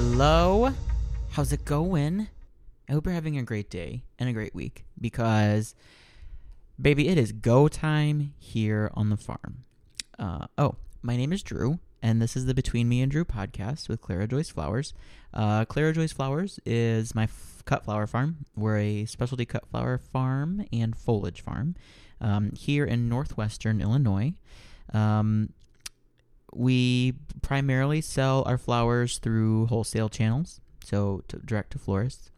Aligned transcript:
Hello. 0.00 0.72
How's 1.30 1.52
it 1.52 1.64
going? 1.64 2.28
I 2.88 2.92
hope 2.92 3.04
you're 3.04 3.14
having 3.16 3.36
a 3.36 3.42
great 3.42 3.68
day 3.68 4.04
and 4.16 4.28
a 4.28 4.32
great 4.32 4.54
week 4.54 4.84
because, 5.00 5.74
baby, 6.80 7.08
it 7.08 7.18
is 7.18 7.32
go 7.32 7.66
time 7.66 8.32
here 8.38 8.92
on 8.94 9.10
the 9.10 9.16
farm. 9.16 9.64
Uh, 10.16 10.46
oh, 10.56 10.76
my 11.02 11.16
name 11.16 11.32
is 11.32 11.42
Drew, 11.42 11.80
and 12.00 12.22
this 12.22 12.36
is 12.36 12.46
the 12.46 12.54
Between 12.54 12.88
Me 12.88 13.02
and 13.02 13.10
Drew 13.10 13.24
podcast 13.24 13.88
with 13.88 14.00
Clara 14.00 14.28
Joyce 14.28 14.50
Flowers. 14.50 14.94
Uh, 15.34 15.64
Clara 15.64 15.92
Joyce 15.92 16.12
Flowers 16.12 16.60
is 16.64 17.16
my 17.16 17.24
f- 17.24 17.64
cut 17.64 17.84
flower 17.84 18.06
farm. 18.06 18.46
We're 18.54 18.78
a 18.78 19.04
specialty 19.04 19.46
cut 19.46 19.66
flower 19.66 19.98
farm 19.98 20.64
and 20.72 20.96
foliage 20.96 21.40
farm 21.40 21.74
um, 22.20 22.52
here 22.52 22.84
in 22.84 23.08
northwestern 23.08 23.80
Illinois. 23.80 24.34
Um, 24.94 25.48
we 26.52 27.14
primarily 27.42 28.00
sell 28.00 28.42
our 28.46 28.58
flowers 28.58 29.18
through 29.18 29.66
wholesale 29.66 30.08
channels, 30.08 30.60
so 30.84 31.22
to, 31.28 31.38
direct 31.38 31.72
to 31.72 31.78
florists. 31.78 32.30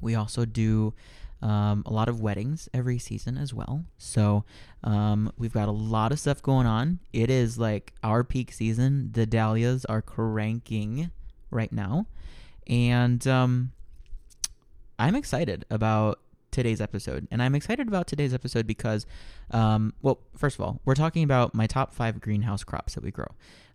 We 0.00 0.14
also 0.14 0.44
do 0.44 0.94
um, 1.42 1.82
a 1.86 1.92
lot 1.92 2.08
of 2.08 2.20
weddings 2.20 2.68
every 2.72 2.98
season 2.98 3.36
as 3.36 3.52
well. 3.52 3.84
So 3.98 4.44
um, 4.82 5.32
we've 5.36 5.52
got 5.52 5.68
a 5.68 5.72
lot 5.72 6.12
of 6.12 6.18
stuff 6.18 6.42
going 6.42 6.66
on. 6.66 7.00
It 7.12 7.30
is 7.30 7.58
like 7.58 7.92
our 8.02 8.24
peak 8.24 8.52
season. 8.52 9.10
The 9.12 9.26
dahlias 9.26 9.84
are 9.84 10.02
cranking 10.02 11.10
right 11.50 11.72
now. 11.72 12.06
And 12.66 13.26
um, 13.26 13.72
I'm 14.98 15.14
excited 15.14 15.64
about 15.70 16.20
today's 16.56 16.80
episode. 16.80 17.28
And 17.30 17.42
I'm 17.42 17.54
excited 17.54 17.86
about 17.86 18.06
today's 18.06 18.32
episode 18.32 18.66
because, 18.66 19.04
um, 19.50 19.92
well, 20.00 20.20
first 20.34 20.58
of 20.58 20.64
all, 20.64 20.80
we're 20.86 20.94
talking 20.94 21.22
about 21.22 21.54
my 21.54 21.66
top 21.66 21.92
five 21.92 22.18
greenhouse 22.18 22.64
crops 22.64 22.94
that 22.94 23.04
we 23.04 23.10
grow. 23.10 23.28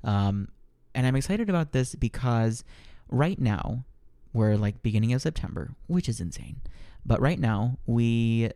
Um, 0.03 0.47
and 0.95 1.05
I'm 1.05 1.15
excited 1.15 1.47
about 1.47 1.73
this 1.73 1.93
because 1.93 2.63
right 3.07 3.39
now, 3.39 3.85
we're 4.33 4.55
like 4.55 4.81
beginning 4.81 5.13
of 5.13 5.21
September, 5.21 5.75
which 5.87 6.09
is 6.09 6.19
insane. 6.19 6.61
But 7.05 7.21
right 7.21 7.39
now, 7.39 7.77
we 7.85 8.49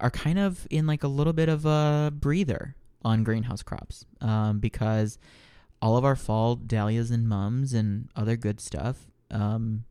are 0.00 0.10
kind 0.10 0.38
of 0.40 0.66
in 0.68 0.86
like 0.86 1.04
a 1.04 1.08
little 1.08 1.32
bit 1.32 1.48
of 1.48 1.64
a 1.64 2.12
breather 2.12 2.74
on 3.02 3.22
greenhouse 3.22 3.62
crops 3.62 4.04
um, 4.20 4.58
because 4.58 5.18
all 5.80 5.96
of 5.96 6.04
our 6.04 6.16
fall 6.16 6.56
dahlias 6.56 7.12
and 7.12 7.28
mums 7.28 7.72
and 7.72 8.08
other 8.16 8.36
good 8.36 8.58
stuff 8.58 9.06
um, 9.30 9.84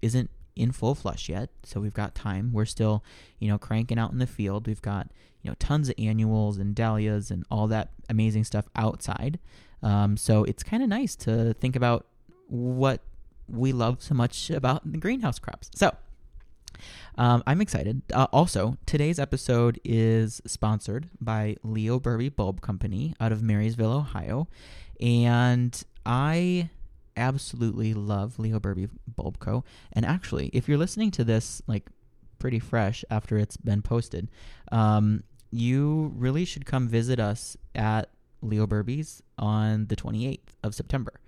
isn't 0.00 0.30
in 0.56 0.72
full 0.72 0.94
flush 0.94 1.28
yet. 1.28 1.50
So 1.62 1.80
we've 1.80 1.94
got 1.94 2.14
time. 2.14 2.50
We're 2.52 2.64
still, 2.64 3.04
you 3.38 3.48
know, 3.48 3.58
cranking 3.58 3.98
out 3.98 4.10
in 4.10 4.18
the 4.18 4.26
field. 4.26 4.66
We've 4.66 4.82
got, 4.82 5.08
you 5.42 5.50
know, 5.50 5.56
tons 5.58 5.88
of 5.88 5.94
annuals 5.98 6.58
and 6.58 6.74
dahlias 6.74 7.30
and 7.30 7.44
all 7.50 7.68
that 7.68 7.90
amazing 8.08 8.44
stuff 8.44 8.66
outside. 8.74 9.38
Um, 9.82 10.16
so 10.16 10.44
it's 10.44 10.62
kind 10.62 10.82
of 10.82 10.88
nice 10.88 11.14
to 11.16 11.54
think 11.54 11.76
about 11.76 12.06
what 12.48 13.02
we 13.48 13.72
love 13.72 14.02
so 14.02 14.14
much 14.14 14.50
about 14.50 14.90
the 14.90 14.98
greenhouse 14.98 15.38
crops. 15.38 15.70
So 15.74 15.94
um, 17.16 17.42
I'm 17.46 17.60
excited. 17.60 18.02
Uh, 18.12 18.26
also, 18.32 18.76
today's 18.86 19.18
episode 19.18 19.80
is 19.84 20.40
sponsored 20.46 21.08
by 21.20 21.56
Leo 21.62 21.98
Berbee 21.98 22.34
Bulb 22.34 22.60
Company 22.60 23.14
out 23.20 23.32
of 23.32 23.42
Marysville, 23.42 23.92
Ohio. 23.92 24.48
And 25.00 25.80
I 26.04 26.70
absolutely 27.16 27.94
love 27.94 28.38
Leo 28.38 28.58
Berbee 28.58 28.90
Bulb 29.06 29.38
Co. 29.38 29.64
And 29.92 30.04
actually, 30.04 30.48
if 30.52 30.68
you're 30.68 30.78
listening 30.78 31.10
to 31.12 31.24
this 31.24 31.62
like 31.66 31.88
pretty 32.38 32.58
fresh 32.58 33.04
after 33.10 33.38
it's 33.38 33.56
been 33.56 33.82
posted, 33.82 34.28
um, 34.72 35.22
you 35.50 36.12
really 36.16 36.44
should 36.44 36.66
come 36.66 36.88
visit 36.88 37.18
us 37.18 37.56
at 37.74 38.10
Leo 38.42 38.66
Berbee's 38.66 39.22
on 39.38 39.86
the 39.86 39.96
28th 39.96 40.40
of 40.62 40.74
September. 40.74 41.20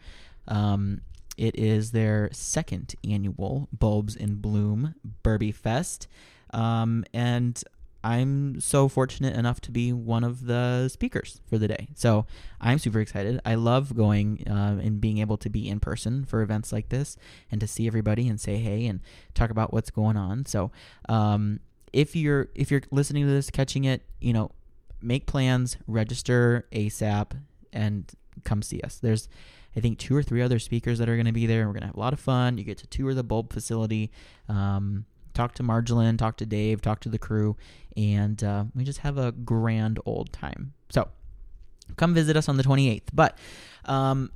Um, 0.46 1.00
it 1.36 1.56
is 1.56 1.92
their 1.92 2.28
second 2.32 2.94
annual 3.08 3.68
Bulbs 3.72 4.16
in 4.16 4.36
Bloom 4.36 4.94
Berbee 5.22 5.54
Fest. 5.54 6.08
Um, 6.52 7.04
and 7.12 7.62
I'm 8.02 8.60
so 8.60 8.88
fortunate 8.88 9.34
enough 9.34 9.60
to 9.62 9.72
be 9.72 9.92
one 9.92 10.22
of 10.22 10.46
the 10.46 10.88
speakers 10.88 11.40
for 11.48 11.58
the 11.58 11.68
day. 11.68 11.88
So 11.94 12.26
I'm 12.60 12.78
super 12.78 13.00
excited. 13.00 13.40
I 13.44 13.56
love 13.56 13.96
going 13.96 14.44
uh, 14.48 14.78
and 14.80 15.00
being 15.00 15.18
able 15.18 15.36
to 15.38 15.50
be 15.50 15.68
in 15.68 15.80
person 15.80 16.24
for 16.24 16.42
events 16.42 16.72
like 16.72 16.90
this 16.90 17.16
and 17.50 17.60
to 17.60 17.66
see 17.66 17.86
everybody 17.86 18.28
and 18.28 18.40
say 18.40 18.56
hey 18.56 18.86
and 18.86 19.00
talk 19.34 19.50
about 19.50 19.72
what's 19.72 19.90
going 19.90 20.16
on. 20.16 20.46
So 20.46 20.70
um, 21.08 21.60
if 21.92 22.14
you're 22.14 22.48
if 22.54 22.70
you're 22.70 22.82
listening 22.90 23.26
to 23.26 23.32
this, 23.32 23.50
catching 23.50 23.84
it, 23.84 24.02
you 24.20 24.32
know, 24.32 24.52
make 25.02 25.26
plans, 25.26 25.76
register 25.86 26.66
ASAP, 26.72 27.32
and 27.72 28.10
come 28.44 28.62
see 28.62 28.80
us. 28.82 28.96
There's 28.96 29.28
I 29.76 29.80
think 29.80 29.98
two 29.98 30.16
or 30.16 30.22
three 30.22 30.42
other 30.42 30.58
speakers 30.58 30.98
that 30.98 31.08
are 31.08 31.16
going 31.16 31.26
to 31.26 31.32
be 31.32 31.46
there. 31.46 31.66
We're 31.66 31.72
going 31.72 31.82
to 31.82 31.88
have 31.88 31.96
a 31.96 32.00
lot 32.00 32.12
of 32.12 32.20
fun. 32.20 32.58
You 32.58 32.64
get 32.64 32.78
to 32.78 32.86
tour 32.86 33.14
the 33.14 33.22
bulb 33.22 33.52
facility, 33.52 34.10
um, 34.48 35.04
talk 35.38 35.54
to 35.54 35.62
Marjolein, 35.62 36.18
talk 36.18 36.36
to 36.38 36.46
Dave, 36.46 36.82
talk 36.82 36.98
to 37.00 37.08
the 37.08 37.18
crew, 37.18 37.56
and 37.96 38.42
uh, 38.42 38.64
we 38.74 38.82
just 38.82 38.98
have 38.98 39.16
a 39.16 39.30
grand 39.30 40.00
old 40.04 40.32
time. 40.32 40.72
So 40.90 41.08
come 41.96 42.12
visit 42.12 42.36
us 42.36 42.48
on 42.48 42.56
the 42.56 42.64
28th. 42.64 43.04
But 43.14 43.38
um, 43.84 44.32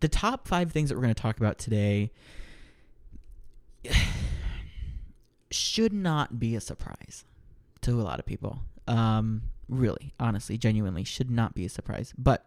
the 0.00 0.08
top 0.08 0.48
five 0.48 0.72
things 0.72 0.88
that 0.88 0.94
we're 0.94 1.02
going 1.02 1.14
to 1.14 1.22
talk 1.22 1.36
about 1.36 1.58
today 1.58 2.10
should 5.50 5.92
not 5.92 6.38
be 6.38 6.56
a 6.56 6.60
surprise 6.60 7.26
to 7.82 8.00
a 8.00 8.02
lot 8.02 8.18
of 8.18 8.24
people. 8.24 8.60
Um, 8.86 9.42
really, 9.68 10.14
honestly, 10.18 10.56
genuinely, 10.56 11.04
should 11.04 11.30
not 11.30 11.54
be 11.54 11.66
a 11.66 11.68
surprise. 11.68 12.14
But 12.16 12.46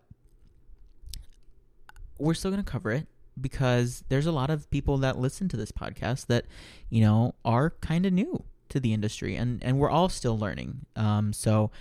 we're 2.17 2.33
still 2.33 2.49
going 2.49 2.63
to 2.63 2.69
cover 2.69 2.91
it 2.91 3.05
because 3.39 4.03
there's 4.09 4.25
a 4.25 4.31
lot 4.31 4.49
of 4.49 4.69
people 4.69 4.97
that 4.99 5.17
listen 5.17 5.47
to 5.49 5.57
this 5.57 5.71
podcast 5.71 6.27
that, 6.27 6.45
you 6.89 7.01
know, 7.01 7.35
are 7.45 7.71
kind 7.81 8.05
of 8.05 8.13
new 8.13 8.43
to 8.69 8.79
the 8.79 8.93
industry 8.93 9.35
and, 9.35 9.63
and 9.63 9.77
we're 9.79 9.89
all 9.89 10.09
still 10.09 10.37
learning. 10.37 10.85
Um, 10.95 11.33
so 11.33 11.71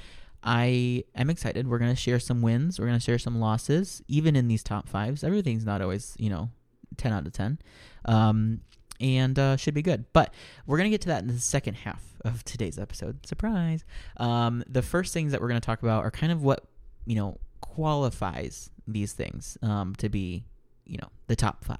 I 0.42 1.04
am 1.14 1.28
excited. 1.28 1.68
We're 1.68 1.78
going 1.78 1.94
to 1.94 2.00
share 2.00 2.18
some 2.18 2.42
wins. 2.42 2.78
We're 2.78 2.86
going 2.86 2.98
to 2.98 3.04
share 3.04 3.18
some 3.18 3.40
losses, 3.40 4.02
even 4.08 4.36
in 4.36 4.48
these 4.48 4.62
top 4.62 4.88
fives. 4.88 5.22
Everything's 5.22 5.66
not 5.66 5.82
always, 5.82 6.16
you 6.18 6.30
know, 6.30 6.50
10 6.96 7.12
out 7.12 7.26
of 7.26 7.32
10. 7.32 7.58
Um, 8.06 8.60
and 9.00 9.38
uh, 9.38 9.56
should 9.56 9.74
be 9.74 9.82
good. 9.82 10.04
But 10.12 10.32
we're 10.66 10.76
going 10.76 10.90
to 10.90 10.94
get 10.94 11.02
to 11.02 11.08
that 11.08 11.22
in 11.22 11.28
the 11.28 11.38
second 11.38 11.74
half 11.74 12.02
of 12.24 12.44
today's 12.44 12.78
episode. 12.78 13.26
Surprise. 13.26 13.84
Um, 14.16 14.62
the 14.68 14.82
first 14.82 15.12
things 15.12 15.32
that 15.32 15.40
we're 15.40 15.48
going 15.48 15.60
to 15.60 15.66
talk 15.66 15.82
about 15.82 16.04
are 16.04 16.10
kind 16.10 16.32
of 16.32 16.42
what, 16.42 16.64
you 17.06 17.16
know, 17.16 17.38
qualifies 17.60 18.70
these 18.86 19.12
things 19.12 19.56
um, 19.62 19.94
to 19.96 20.08
be, 20.08 20.44
you 20.90 20.98
know, 20.98 21.08
the 21.28 21.36
top 21.36 21.64
five. 21.64 21.78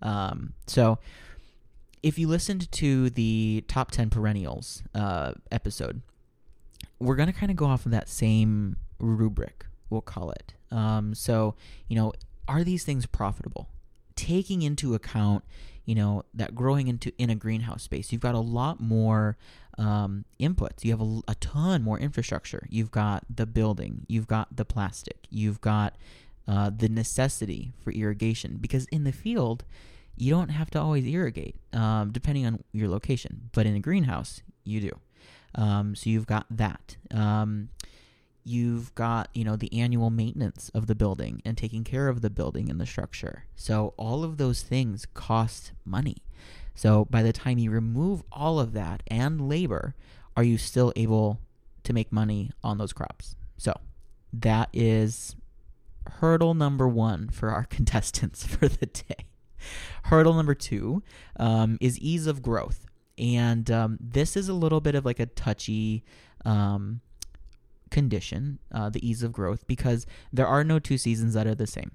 Um, 0.00 0.54
so 0.66 0.98
if 2.02 2.18
you 2.18 2.28
listened 2.28 2.70
to 2.72 3.10
the 3.10 3.64
top 3.68 3.90
10 3.90 4.10
perennials 4.10 4.82
uh, 4.94 5.32
episode, 5.52 6.02
we're 6.98 7.16
going 7.16 7.30
to 7.30 7.38
kind 7.38 7.50
of 7.50 7.56
go 7.56 7.66
off 7.66 7.84
of 7.86 7.92
that 7.92 8.08
same 8.08 8.76
rubric, 8.98 9.66
we'll 9.90 10.00
call 10.00 10.30
it. 10.30 10.54
Um, 10.70 11.14
so, 11.14 11.54
you 11.88 11.96
know, 11.96 12.12
are 12.46 12.64
these 12.64 12.84
things 12.84 13.06
profitable? 13.06 13.68
Taking 14.16 14.62
into 14.62 14.94
account, 14.94 15.44
you 15.84 15.94
know, 15.94 16.24
that 16.34 16.54
growing 16.54 16.88
into 16.88 17.12
in 17.18 17.30
a 17.30 17.34
greenhouse 17.34 17.82
space, 17.82 18.12
you've 18.12 18.20
got 18.20 18.34
a 18.34 18.40
lot 18.40 18.80
more 18.80 19.36
um, 19.78 20.24
inputs. 20.40 20.84
You 20.84 20.90
have 20.92 21.00
a, 21.00 21.20
a, 21.28 21.34
ton 21.36 21.82
more 21.82 21.98
infrastructure. 21.98 22.66
You've 22.68 22.90
got 22.90 23.24
the 23.34 23.46
building, 23.46 24.04
you've 24.08 24.26
got 24.26 24.56
the 24.56 24.64
plastic, 24.64 25.26
you've 25.30 25.60
got 25.60 25.94
uh, 26.48 26.70
the 26.74 26.88
necessity 26.88 27.72
for 27.78 27.92
irrigation. 27.92 28.56
Because 28.60 28.86
in 28.86 29.04
the 29.04 29.12
field, 29.12 29.64
you 30.16 30.30
don't 30.30 30.48
have 30.48 30.70
to 30.70 30.80
always 30.80 31.06
irrigate, 31.06 31.56
um, 31.72 32.10
depending 32.10 32.46
on 32.46 32.64
your 32.72 32.88
location. 32.88 33.50
But 33.52 33.66
in 33.66 33.76
a 33.76 33.80
greenhouse, 33.80 34.42
you 34.64 34.80
do. 34.80 34.98
Um, 35.54 35.94
so 35.94 36.10
you've 36.10 36.26
got 36.26 36.46
that. 36.50 36.96
Um, 37.12 37.68
you've 38.44 38.94
got 38.94 39.28
you 39.34 39.44
know 39.44 39.56
the 39.56 39.72
annual 39.78 40.08
maintenance 40.08 40.70
of 40.74 40.86
the 40.86 40.94
building 40.94 41.42
and 41.44 41.58
taking 41.58 41.84
care 41.84 42.08
of 42.08 42.22
the 42.22 42.30
building 42.30 42.70
and 42.70 42.80
the 42.80 42.86
structure. 42.86 43.44
So 43.54 43.94
all 43.96 44.24
of 44.24 44.38
those 44.38 44.62
things 44.62 45.06
cost 45.14 45.72
money. 45.84 46.22
So 46.74 47.06
by 47.06 47.22
the 47.22 47.32
time 47.32 47.58
you 47.58 47.70
remove 47.70 48.22
all 48.32 48.60
of 48.60 48.72
that 48.72 49.02
and 49.08 49.48
labor, 49.48 49.94
are 50.36 50.44
you 50.44 50.56
still 50.56 50.92
able 50.96 51.40
to 51.82 51.92
make 51.92 52.12
money 52.12 52.52
on 52.62 52.78
those 52.78 52.92
crops? 52.92 53.34
So 53.56 53.74
that 54.32 54.68
is 54.72 55.34
hurdle 56.20 56.54
number 56.54 56.88
one 56.88 57.28
for 57.28 57.50
our 57.50 57.64
contestants 57.70 58.44
for 58.46 58.68
the 58.68 58.86
day. 58.86 59.26
Hurdle 60.04 60.34
number 60.34 60.54
two 60.54 61.02
um, 61.36 61.78
is 61.80 61.98
ease 61.98 62.26
of 62.26 62.42
growth. 62.42 62.86
And 63.18 63.70
um, 63.70 63.98
this 64.00 64.36
is 64.36 64.48
a 64.48 64.54
little 64.54 64.80
bit 64.80 64.94
of 64.94 65.04
like 65.04 65.18
a 65.18 65.26
touchy 65.26 66.04
um, 66.44 67.00
condition, 67.90 68.60
uh, 68.72 68.90
the 68.90 69.06
ease 69.06 69.22
of 69.22 69.32
growth, 69.32 69.66
because 69.66 70.06
there 70.32 70.46
are 70.46 70.62
no 70.62 70.78
two 70.78 70.98
seasons 70.98 71.34
that 71.34 71.46
are 71.46 71.54
the 71.54 71.66
same 71.66 71.90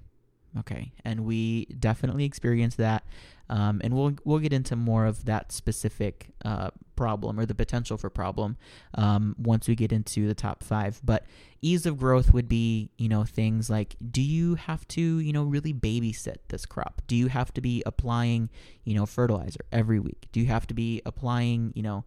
Okay, 0.60 0.92
and 1.04 1.24
we 1.24 1.64
definitely 1.66 2.24
experienced 2.24 2.76
that, 2.76 3.04
um, 3.50 3.80
and 3.82 3.92
we'll 3.92 4.12
we'll 4.24 4.38
get 4.38 4.52
into 4.52 4.76
more 4.76 5.04
of 5.04 5.24
that 5.24 5.50
specific 5.50 6.28
uh, 6.44 6.70
problem 6.94 7.40
or 7.40 7.46
the 7.46 7.54
potential 7.54 7.96
for 7.96 8.08
problem 8.08 8.56
um, 8.94 9.34
once 9.36 9.66
we 9.66 9.74
get 9.74 9.90
into 9.90 10.28
the 10.28 10.34
top 10.34 10.62
five. 10.62 11.00
But 11.02 11.26
ease 11.60 11.86
of 11.86 11.98
growth 11.98 12.32
would 12.32 12.48
be 12.48 12.90
you 12.98 13.08
know 13.08 13.24
things 13.24 13.68
like 13.68 13.96
do 14.10 14.22
you 14.22 14.54
have 14.54 14.86
to 14.88 15.18
you 15.18 15.32
know 15.32 15.42
really 15.42 15.74
babysit 15.74 16.36
this 16.48 16.66
crop? 16.66 17.02
Do 17.08 17.16
you 17.16 17.26
have 17.28 17.52
to 17.54 17.60
be 17.60 17.82
applying 17.84 18.48
you 18.84 18.94
know 18.94 19.06
fertilizer 19.06 19.64
every 19.72 19.98
week? 19.98 20.28
Do 20.30 20.38
you 20.38 20.46
have 20.46 20.68
to 20.68 20.74
be 20.74 21.02
applying 21.04 21.72
you 21.74 21.82
know 21.82 22.04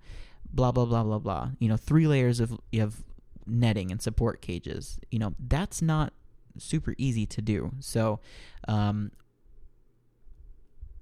blah 0.53 0.71
blah 0.71 0.85
blah 0.85 1.03
blah 1.03 1.19
blah? 1.19 1.49
You 1.59 1.67
know 1.67 1.77
three 1.77 2.07
layers 2.07 2.39
of 2.39 2.57
of 2.79 3.03
netting 3.45 3.91
and 3.91 4.01
support 4.01 4.41
cages. 4.41 4.99
You 5.11 5.19
know 5.19 5.35
that's 5.37 5.81
not 5.81 6.13
super 6.59 6.95
easy 6.97 7.25
to 7.25 7.41
do. 7.41 7.71
So, 7.79 8.19
um, 8.67 9.11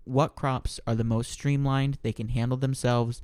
what 0.04 0.36
crops 0.36 0.80
are 0.86 0.96
the 0.96 1.04
most 1.04 1.31
streamlined? 1.31 1.98
They 2.04 2.13
can 2.13 2.30
handle 2.30 2.57
themselves. 2.57 3.22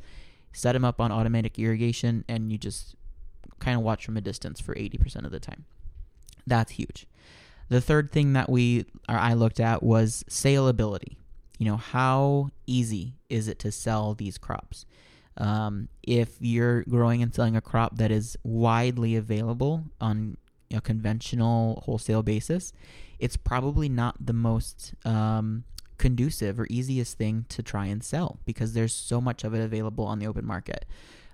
Set 0.51 0.73
them 0.73 0.83
up 0.83 0.99
on 0.99 1.11
automatic 1.11 1.57
irrigation, 1.57 2.25
and 2.27 2.51
you 2.51 2.57
just 2.57 2.95
kind 3.59 3.77
of 3.77 3.83
watch 3.83 4.05
from 4.05 4.17
a 4.17 4.21
distance 4.21 4.59
for 4.59 4.75
80% 4.75 5.23
of 5.23 5.31
the 5.31 5.39
time. 5.39 5.65
That's 6.45 6.71
huge. 6.71 7.07
The 7.69 7.79
third 7.79 8.11
thing 8.11 8.33
that 8.33 8.49
we 8.49 8.85
or 9.07 9.15
I 9.15 9.33
looked 9.33 9.59
at 9.59 9.81
was 9.81 10.25
saleability. 10.29 11.15
You 11.57 11.67
know, 11.67 11.77
how 11.77 12.49
easy 12.67 13.13
is 13.29 13.47
it 13.47 13.59
to 13.59 13.71
sell 13.71 14.13
these 14.13 14.37
crops? 14.37 14.85
Um, 15.37 15.87
if 16.03 16.35
you're 16.39 16.83
growing 16.83 17.21
and 17.21 17.33
selling 17.33 17.55
a 17.55 17.61
crop 17.61 17.97
that 17.97 18.11
is 18.11 18.35
widely 18.43 19.15
available 19.15 19.85
on 20.01 20.37
a 20.73 20.81
conventional 20.81 21.81
wholesale 21.85 22.23
basis, 22.23 22.73
it's 23.19 23.37
probably 23.37 23.89
not 23.89 24.15
the 24.25 24.33
most 24.33 24.93
um, 25.05 25.63
conducive 25.97 26.59
or 26.59 26.67
easiest 26.69 27.17
thing 27.17 27.45
to 27.49 27.61
try 27.61 27.85
and 27.85 28.03
sell 28.03 28.39
because 28.45 28.73
there's 28.73 28.95
so 28.95 29.21
much 29.21 29.43
of 29.43 29.53
it 29.53 29.61
available 29.61 30.05
on 30.05 30.19
the 30.19 30.27
open 30.27 30.45
market. 30.45 30.85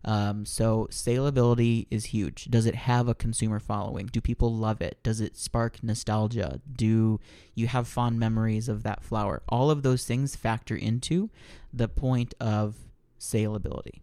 Um, 0.05 0.45
so 0.45 0.87
saleability 0.91 1.87
is 1.89 2.05
huge. 2.05 2.45
Does 2.45 2.65
it 2.65 2.75
have 2.75 3.07
a 3.07 3.15
consumer 3.15 3.59
following? 3.59 4.07
Do 4.07 4.21
people 4.21 4.53
love 4.53 4.81
it? 4.81 4.97
Does 5.03 5.19
it 5.21 5.35
spark 5.35 5.83
nostalgia? 5.83 6.61
Do 6.71 7.19
you 7.55 7.67
have 7.67 7.87
fond 7.87 8.19
memories 8.19 8.69
of 8.69 8.83
that 8.83 9.03
flower? 9.03 9.41
All 9.49 9.71
of 9.71 9.83
those 9.83 10.05
things 10.05 10.35
factor 10.35 10.75
into 10.75 11.29
the 11.73 11.87
point 11.87 12.33
of 12.39 12.75
saleability. 13.19 14.01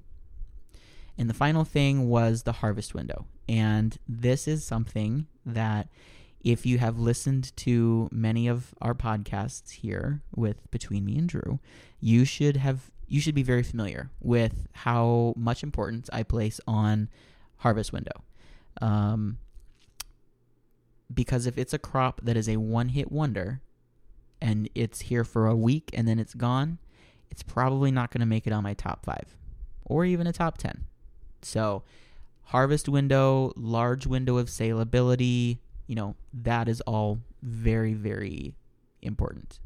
And 1.16 1.30
the 1.30 1.34
final 1.34 1.64
thing 1.64 2.08
was 2.08 2.42
the 2.42 2.52
harvest 2.52 2.94
window. 2.94 3.26
And 3.48 3.96
this 4.08 4.48
is 4.48 4.64
something 4.64 5.26
that 5.46 5.88
if 6.40 6.66
you 6.66 6.78
have 6.78 6.98
listened 6.98 7.56
to 7.56 8.08
many 8.12 8.48
of 8.48 8.74
our 8.80 8.94
podcasts 8.94 9.70
here 9.70 10.22
with 10.34 10.70
between 10.70 11.04
me 11.04 11.16
and 11.16 11.28
Drew, 11.28 11.58
you 12.00 12.24
should 12.24 12.56
have 12.58 12.90
you 13.06 13.20
should 13.20 13.34
be 13.34 13.42
very 13.42 13.62
familiar 13.62 14.10
with 14.20 14.66
how 14.72 15.34
much 15.36 15.62
importance 15.62 16.08
I 16.12 16.22
place 16.22 16.60
on 16.66 17.08
harvest 17.58 17.92
window. 17.92 18.24
Um, 18.80 19.38
because 21.12 21.46
if 21.46 21.58
it's 21.58 21.74
a 21.74 21.78
crop 21.78 22.20
that 22.24 22.36
is 22.36 22.48
a 22.48 22.56
one 22.56 22.88
hit 22.88 23.12
wonder 23.12 23.60
and 24.40 24.68
it's 24.74 25.00
here 25.00 25.24
for 25.24 25.46
a 25.46 25.54
week 25.54 25.90
and 25.92 26.08
then 26.08 26.18
it's 26.18 26.34
gone, 26.34 26.78
it's 27.30 27.42
probably 27.42 27.90
not 27.90 28.10
going 28.10 28.20
to 28.20 28.26
make 28.26 28.46
it 28.46 28.52
on 28.52 28.62
my 28.62 28.74
top 28.74 29.04
five 29.04 29.36
or 29.84 30.04
even 30.04 30.26
a 30.26 30.32
top 30.32 30.58
10. 30.58 30.84
So, 31.44 31.82
harvest 32.44 32.88
window, 32.88 33.52
large 33.56 34.06
window 34.06 34.36
of 34.36 34.48
saleability, 34.48 35.58
you 35.86 35.94
know, 35.94 36.16
that 36.32 36.68
is 36.68 36.80
all 36.82 37.20
very, 37.42 37.94
very 37.94 38.54
important. 39.02 39.58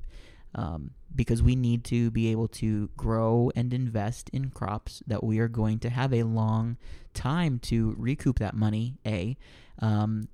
Um, 0.54 0.92
because 1.14 1.42
we 1.42 1.56
need 1.56 1.84
to 1.84 2.10
be 2.10 2.28
able 2.28 2.48
to 2.48 2.88
grow 2.96 3.50
and 3.54 3.72
invest 3.72 4.30
in 4.32 4.50
crops 4.50 5.02
that 5.06 5.22
we 5.22 5.38
are 5.38 5.48
going 5.48 5.78
to 5.80 5.90
have 5.90 6.12
a 6.12 6.22
long 6.22 6.76
time 7.14 7.58
to 7.60 7.94
recoup 7.98 8.38
that 8.38 8.54
money, 8.54 8.96
A, 9.06 9.36
um, 9.80 10.28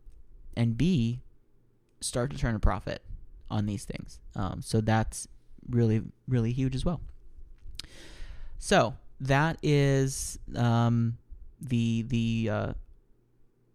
and 0.57 0.77
B, 0.77 1.21
start 2.01 2.31
to 2.31 2.37
turn 2.37 2.55
a 2.55 2.59
profit 2.59 3.03
on 3.51 3.67
these 3.67 3.85
things. 3.85 4.21
Um, 4.37 4.61
so 4.63 4.81
that's 4.81 5.27
really, 5.69 6.03
really 6.29 6.53
huge 6.53 6.75
as 6.75 6.85
well. 6.85 7.01
So 8.59 8.95
that 9.21 9.59
is 9.63 10.39
um, 10.55 11.19
the 11.65 12.03
the 12.03 12.51
uh, 12.51 12.73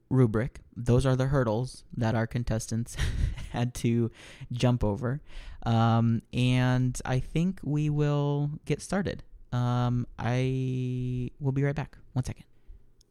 rubric. 0.09 0.61
Those 0.75 1.05
are 1.05 1.15
the 1.15 1.27
hurdles 1.27 1.83
that 1.95 2.15
our 2.15 2.27
contestants 2.27 2.95
had 3.51 3.73
to 3.75 4.11
jump 4.51 4.83
over, 4.83 5.21
um, 5.63 6.21
and 6.33 6.99
I 7.05 7.19
think 7.19 7.59
we 7.63 7.89
will 7.89 8.51
get 8.65 8.81
started. 8.81 9.23
Um, 9.51 10.05
I 10.17 11.31
will 11.39 11.51
be 11.51 11.63
right 11.63 11.75
back. 11.75 11.97
One 12.13 12.23
second. 12.23 12.45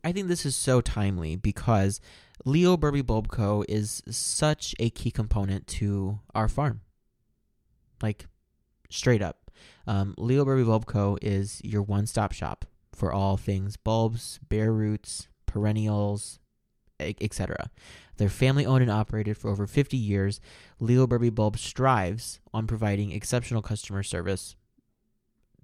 I 0.05 0.13
think 0.13 0.29
this 0.29 0.47
is 0.47 0.55
so 0.55 0.81
timely 0.81 1.35
because 1.35 2.01
Leo 2.45 2.77
Berbee 2.77 3.05
Bulb 3.05 3.29
Co. 3.29 3.65
is 3.69 4.03
such 4.09 4.75
a 4.79 4.91
key 4.91 5.11
component 5.11 5.67
to 5.67 6.21
our 6.35 6.49
farm. 6.49 6.83
Like, 8.01 8.27
straight 8.89 9.23
up. 9.23 9.51
Um, 9.89 10.15
Leo 10.17 10.45
Berbee 10.45 10.65
Bulb 10.65 10.87
Co. 10.87 11.19
is 11.21 11.61
your 11.65 11.83
one 11.83 12.07
stop 12.07 12.33
shop 12.33 12.65
for 12.99 13.13
all 13.13 13.37
things 13.37 13.77
bulbs, 13.77 14.41
bare 14.49 14.73
roots, 14.73 15.29
perennials, 15.47 16.41
etc. 17.01 17.71
They're 18.17 18.29
family 18.29 18.67
owned 18.67 18.83
and 18.83 18.91
operated 18.91 19.37
for 19.37 19.51
over 19.51 19.67
50 19.67 19.97
years. 19.97 20.41
Leo 20.81 21.07
Berbee 21.07 21.35
Bulb 21.35 21.57
strives 21.57 22.41
on 22.53 22.67
providing 22.67 23.13
exceptional 23.13 23.63
customer 23.63 24.03
service. 24.03 24.57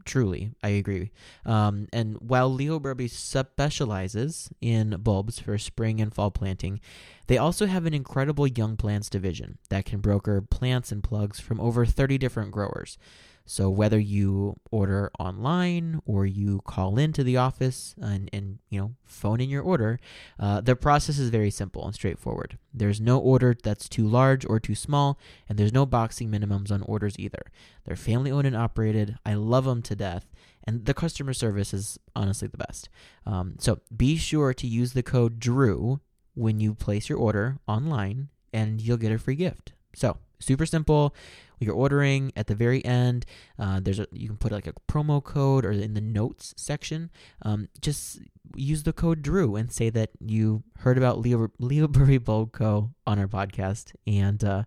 Truly, 0.04 0.52
I 0.62 0.68
agree. 0.68 1.10
Um, 1.46 1.88
and 1.92 2.16
while 2.20 2.52
Leo 2.52 2.78
Berbee 2.78 3.10
specializes 3.10 4.50
in 4.60 4.96
bulbs 5.00 5.40
for 5.40 5.56
spring 5.56 6.00
and 6.00 6.12
fall 6.12 6.30
planting, 6.30 6.80
they 7.26 7.38
also 7.38 7.66
have 7.66 7.86
an 7.86 7.94
incredible 7.94 8.46
young 8.46 8.76
plants 8.76 9.08
division 9.08 9.58
that 9.70 9.86
can 9.86 10.00
broker 10.00 10.42
plants 10.42 10.92
and 10.92 11.02
plugs 11.02 11.40
from 11.40 11.58
over 11.58 11.86
30 11.86 12.18
different 12.18 12.50
growers. 12.50 12.98
So 13.46 13.68
whether 13.68 13.98
you 13.98 14.56
order 14.70 15.10
online 15.18 16.00
or 16.06 16.24
you 16.24 16.62
call 16.64 16.98
into 16.98 17.22
the 17.22 17.36
office 17.36 17.94
and, 18.00 18.30
and 18.32 18.58
you 18.70 18.80
know 18.80 18.94
phone 19.04 19.40
in 19.40 19.50
your 19.50 19.62
order, 19.62 19.98
uh, 20.38 20.62
the 20.62 20.74
process 20.74 21.18
is 21.18 21.28
very 21.28 21.50
simple 21.50 21.84
and 21.84 21.94
straightforward. 21.94 22.58
There's 22.72 23.00
no 23.00 23.18
order 23.18 23.54
that's 23.62 23.88
too 23.88 24.08
large 24.08 24.46
or 24.46 24.58
too 24.58 24.74
small, 24.74 25.18
and 25.48 25.58
there's 25.58 25.74
no 25.74 25.84
boxing 25.84 26.30
minimums 26.30 26.72
on 26.72 26.82
orders 26.82 27.16
either. 27.18 27.42
They're 27.84 27.96
family 27.96 28.30
owned 28.30 28.46
and 28.46 28.56
operated. 28.56 29.18
I 29.26 29.34
love 29.34 29.66
them 29.66 29.82
to 29.82 29.94
death, 29.94 30.32
and 30.64 30.86
the 30.86 30.94
customer 30.94 31.34
service 31.34 31.74
is 31.74 31.98
honestly 32.16 32.48
the 32.48 32.58
best. 32.58 32.88
Um, 33.26 33.56
so 33.58 33.80
be 33.94 34.16
sure 34.16 34.54
to 34.54 34.66
use 34.66 34.94
the 34.94 35.02
code 35.02 35.38
Drew 35.38 36.00
when 36.34 36.60
you 36.60 36.74
place 36.74 37.10
your 37.10 37.18
order 37.18 37.58
online, 37.68 38.30
and 38.54 38.80
you'll 38.80 38.96
get 38.96 39.12
a 39.12 39.18
free 39.18 39.36
gift. 39.36 39.72
So 39.94 40.16
super 40.40 40.66
simple 40.66 41.14
you're 41.60 41.74
ordering 41.74 42.32
at 42.36 42.46
the 42.46 42.54
very 42.54 42.84
end 42.84 43.24
uh, 43.58 43.80
there's 43.80 43.98
a 43.98 44.06
you 44.12 44.28
can 44.28 44.36
put 44.36 44.52
like 44.52 44.66
a 44.66 44.72
promo 44.88 45.22
code 45.22 45.64
or 45.64 45.72
in 45.72 45.94
the 45.94 46.00
notes 46.00 46.54
section. 46.56 47.10
Um, 47.42 47.68
just 47.80 48.20
use 48.54 48.82
the 48.82 48.92
code 48.92 49.22
drew 49.22 49.56
and 49.56 49.72
say 49.72 49.90
that 49.90 50.10
you 50.20 50.62
heard 50.78 50.98
about 50.98 51.18
leo 51.18 51.48
leo 51.58 51.88
bulb 52.18 52.52
co 52.52 52.90
on 53.06 53.18
our 53.18 53.28
podcast 53.28 53.92
and 54.06 54.42
uh, 54.44 54.64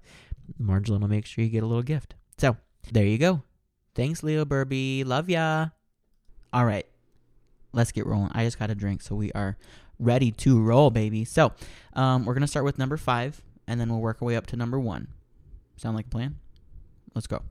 will 0.59 0.99
make 1.07 1.25
sure 1.25 1.43
you 1.43 1.49
get 1.49 1.63
a 1.63 1.67
little 1.67 1.83
gift. 1.83 2.15
So 2.37 2.57
there 2.91 3.05
you 3.05 3.17
go. 3.17 3.43
Thanks 3.95 4.23
leo 4.23 4.45
berbee. 4.45 5.05
Love 5.05 5.29
ya. 5.29 5.67
All 6.53 6.65
right. 6.65 6.85
Let's 7.73 7.91
get 7.91 8.05
rolling. 8.05 8.31
I 8.33 8.45
just 8.45 8.57
got 8.57 8.71
a 8.71 8.75
drink 8.75 9.01
so 9.01 9.15
we 9.15 9.31
are 9.33 9.57
ready 9.99 10.31
to 10.31 10.61
roll 10.61 10.89
baby. 10.89 11.25
So 11.25 11.51
um, 11.93 12.25
we're 12.25 12.33
gonna 12.33 12.47
start 12.47 12.65
with 12.65 12.77
number 12.77 12.97
five 12.97 13.41
and 13.67 13.79
then 13.79 13.89
we'll 13.89 13.99
work 13.99 14.21
our 14.21 14.25
way 14.27 14.35
up 14.35 14.47
to 14.47 14.55
number 14.55 14.79
one. 14.79 15.09
Sound 15.75 15.95
like 15.95 16.07
a 16.07 16.09
plan 16.09 16.39
Let's 17.17 17.25
go. 17.25 17.41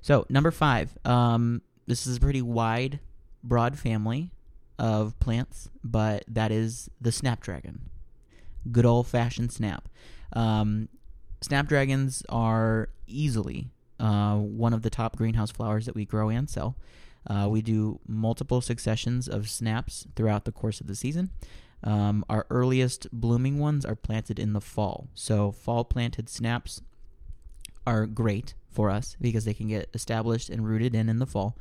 So 0.00 0.24
number 0.30 0.50
five. 0.50 0.96
Um, 1.04 1.60
this 1.86 2.06
is 2.06 2.16
a 2.16 2.20
pretty 2.20 2.40
wide, 2.40 3.00
broad 3.44 3.78
family 3.78 4.30
of 4.78 5.18
plants, 5.20 5.68
but 5.84 6.24
that 6.26 6.50
is 6.50 6.88
the 7.02 7.12
snapdragon. 7.12 7.90
Good 8.72 8.86
old 8.86 9.08
fashioned 9.08 9.52
snap. 9.52 9.90
Um, 10.32 10.88
snapdragons 11.42 12.22
are 12.30 12.88
easily 13.06 13.68
uh, 13.98 14.36
one 14.36 14.72
of 14.72 14.80
the 14.80 14.88
top 14.88 15.16
greenhouse 15.16 15.50
flowers 15.50 15.84
that 15.84 15.94
we 15.94 16.06
grow 16.06 16.30
and 16.30 16.48
sell. 16.48 16.76
Uh, 17.26 17.46
we 17.50 17.60
do 17.60 18.00
multiple 18.08 18.62
successions 18.62 19.28
of 19.28 19.50
snaps 19.50 20.06
throughout 20.16 20.46
the 20.46 20.52
course 20.52 20.80
of 20.80 20.86
the 20.86 20.94
season. 20.94 21.28
Um, 21.84 22.24
our 22.30 22.46
earliest 22.48 23.06
blooming 23.12 23.58
ones 23.58 23.84
are 23.84 23.94
planted 23.94 24.38
in 24.38 24.54
the 24.54 24.62
fall. 24.62 25.08
So, 25.12 25.52
fall 25.52 25.84
planted 25.84 26.30
snaps 26.30 26.80
are 27.86 28.06
great 28.06 28.54
for 28.70 28.90
us 28.90 29.16
because 29.20 29.44
they 29.44 29.54
can 29.54 29.68
get 29.68 29.88
established 29.94 30.48
and 30.50 30.66
rooted 30.66 30.94
in 30.94 31.08
in 31.08 31.18
the 31.18 31.26
fall, 31.26 31.56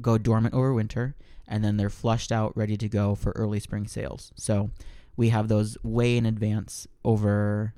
go 0.00 0.18
dormant 0.18 0.54
over 0.54 0.72
winter, 0.72 1.14
and 1.46 1.64
then 1.64 1.76
they're 1.76 1.90
flushed 1.90 2.32
out, 2.32 2.56
ready 2.56 2.76
to 2.76 2.88
go 2.88 3.14
for 3.14 3.32
early 3.32 3.60
spring 3.60 3.86
sales. 3.86 4.32
So 4.36 4.70
we 5.16 5.28
have 5.30 5.48
those 5.48 5.76
way 5.82 6.16
in 6.16 6.26
advance 6.26 6.86
over 7.04 7.74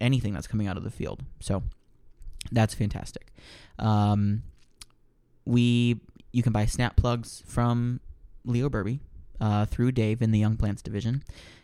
anything 0.00 0.34
that's 0.34 0.46
coming 0.46 0.66
out 0.66 0.76
of 0.76 0.84
the 0.84 0.90
field. 0.90 1.24
So 1.40 1.62
That's 2.52 2.74
fantastic. 2.74 3.32
Um, 3.78 4.42
we 5.44 6.00
you 6.32 6.42
can 6.42 6.52
buy 6.52 6.66
snap 6.66 6.96
plugs 6.96 7.42
from 7.46 8.00
Leo 8.44 8.68
Berbee 8.68 9.00
uh, 9.40 9.66
through 9.66 9.92
Dave 9.92 10.22
in 10.22 10.30
the 10.30 10.38
Young 10.38 10.56
Plants 10.56 10.82
division. 10.82 11.22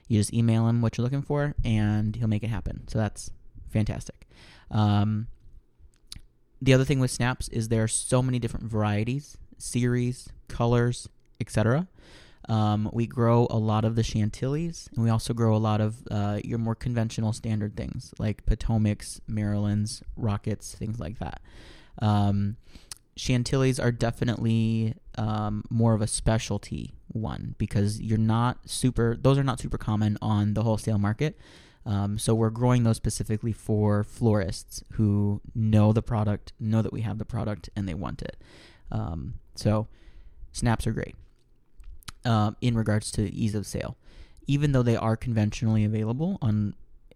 You 0.08 0.18
just 0.18 0.32
email 0.34 0.68
him 0.68 0.82
what 0.82 0.96
you're 0.96 1.02
looking 1.04 1.22
for, 1.22 1.54
and 1.64 2.14
he'll 2.16 2.28
make 2.28 2.42
it 2.42 2.48
happen. 2.50 2.86
So 2.88 2.98
that's 2.98 3.30
fantastic. 3.70 4.28
Um, 4.70 5.28
the 6.60 6.74
other 6.74 6.84
thing 6.84 7.00
with 7.00 7.10
snaps 7.10 7.48
is 7.48 7.68
there 7.68 7.82
are 7.82 7.88
so 7.88 8.22
many 8.22 8.38
different 8.38 8.66
varieties, 8.66 9.36
series, 9.58 10.28
colors, 10.48 11.08
etc. 11.40 11.86
Um, 12.48 12.88
we 12.92 13.06
grow 13.06 13.46
a 13.50 13.58
lot 13.58 13.84
of 13.84 13.96
the 13.96 14.02
Chantilly's, 14.02 14.88
and 14.94 15.04
we 15.04 15.10
also 15.10 15.34
grow 15.34 15.54
a 15.54 15.58
lot 15.58 15.80
of 15.80 15.96
uh, 16.10 16.40
your 16.44 16.58
more 16.58 16.74
conventional 16.74 17.32
standard 17.32 17.76
things 17.76 18.14
like 18.18 18.46
Potomac's, 18.46 19.20
Maryland's, 19.26 20.02
Rockets, 20.16 20.74
things 20.74 21.00
like 21.00 21.18
that. 21.18 21.40
Um, 22.00 22.56
Chantilly's 23.16 23.80
are 23.80 23.90
definitely 23.90 24.94
um, 25.18 25.64
more 25.70 25.94
of 25.94 26.02
a 26.02 26.06
specialty 26.06 26.94
one 27.08 27.54
because 27.58 28.00
you're 28.00 28.18
not 28.18 28.58
super; 28.68 29.16
those 29.20 29.38
are 29.38 29.44
not 29.44 29.58
super 29.58 29.78
common 29.78 30.16
on 30.22 30.54
the 30.54 30.62
wholesale 30.62 30.98
market. 30.98 31.36
Um, 31.86 32.18
so 32.18 32.34
we're 32.34 32.50
growing 32.50 32.82
those 32.82 32.96
specifically 32.96 33.52
for 33.52 34.02
florists 34.02 34.82
who 34.94 35.40
know 35.54 35.92
the 35.92 36.02
product, 36.02 36.52
know 36.58 36.82
that 36.82 36.92
we 36.92 37.02
have 37.02 37.18
the 37.18 37.24
product, 37.24 37.70
and 37.76 37.88
they 37.88 37.94
want 37.94 38.22
it. 38.22 38.36
Um, 38.90 39.34
so 39.54 39.86
snaps 40.52 40.86
are 40.86 40.92
great 40.92 41.14
um, 42.24 42.56
in 42.60 42.76
regards 42.76 43.10
to 43.12 43.32
ease 43.32 43.54
of 43.54 43.66
sale. 43.66 43.96
Even 44.48 44.72
though 44.72 44.82
they 44.82 44.96
are 44.96 45.16
conventionally 45.16 45.84
available 45.84 46.38
on 46.42 46.74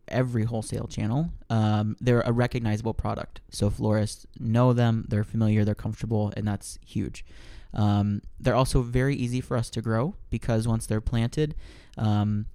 every 0.09 0.45
wholesale 0.45 0.87
channel, 0.87 1.31
um, 1.49 1.97
they're 2.01 2.23
a 2.23 2.33
recognizable 2.33 2.95
product. 2.95 3.41
So 3.51 3.71
florists 3.71 4.27
know 4.39 4.73
them, 4.73 5.05
they're 5.09 5.25
familiar, 5.25 5.65
they're 5.65 5.75
comfortable, 5.75 6.33
and 6.37 6.47
that's 6.47 6.79
huge. 6.85 7.25
Um, 7.73 8.23
they're 8.39 8.57
also 8.57 8.83
very 8.83 9.15
easy 9.15 9.41
for 9.41 9.57
us 9.57 9.71
to 9.71 9.83
grow 9.83 10.15
because 10.29 10.67
once 10.67 10.87
they're 10.87 11.01
planted, 11.01 11.55
um, 11.97 12.47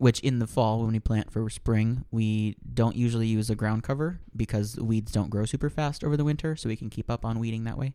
which 0.00 0.18
in 0.20 0.38
the 0.38 0.46
fall 0.46 0.80
when 0.80 0.92
we 0.92 0.98
plant 0.98 1.30
for 1.30 1.50
spring 1.50 2.06
we 2.10 2.56
don't 2.72 2.96
usually 2.96 3.26
use 3.26 3.50
a 3.50 3.54
ground 3.54 3.82
cover 3.82 4.18
because 4.34 4.76
weeds 4.80 5.12
don't 5.12 5.28
grow 5.28 5.44
super 5.44 5.68
fast 5.68 6.02
over 6.02 6.16
the 6.16 6.24
winter 6.24 6.56
so 6.56 6.70
we 6.70 6.74
can 6.74 6.88
keep 6.88 7.10
up 7.10 7.22
on 7.22 7.38
weeding 7.38 7.64
that 7.64 7.76
way. 7.76 7.92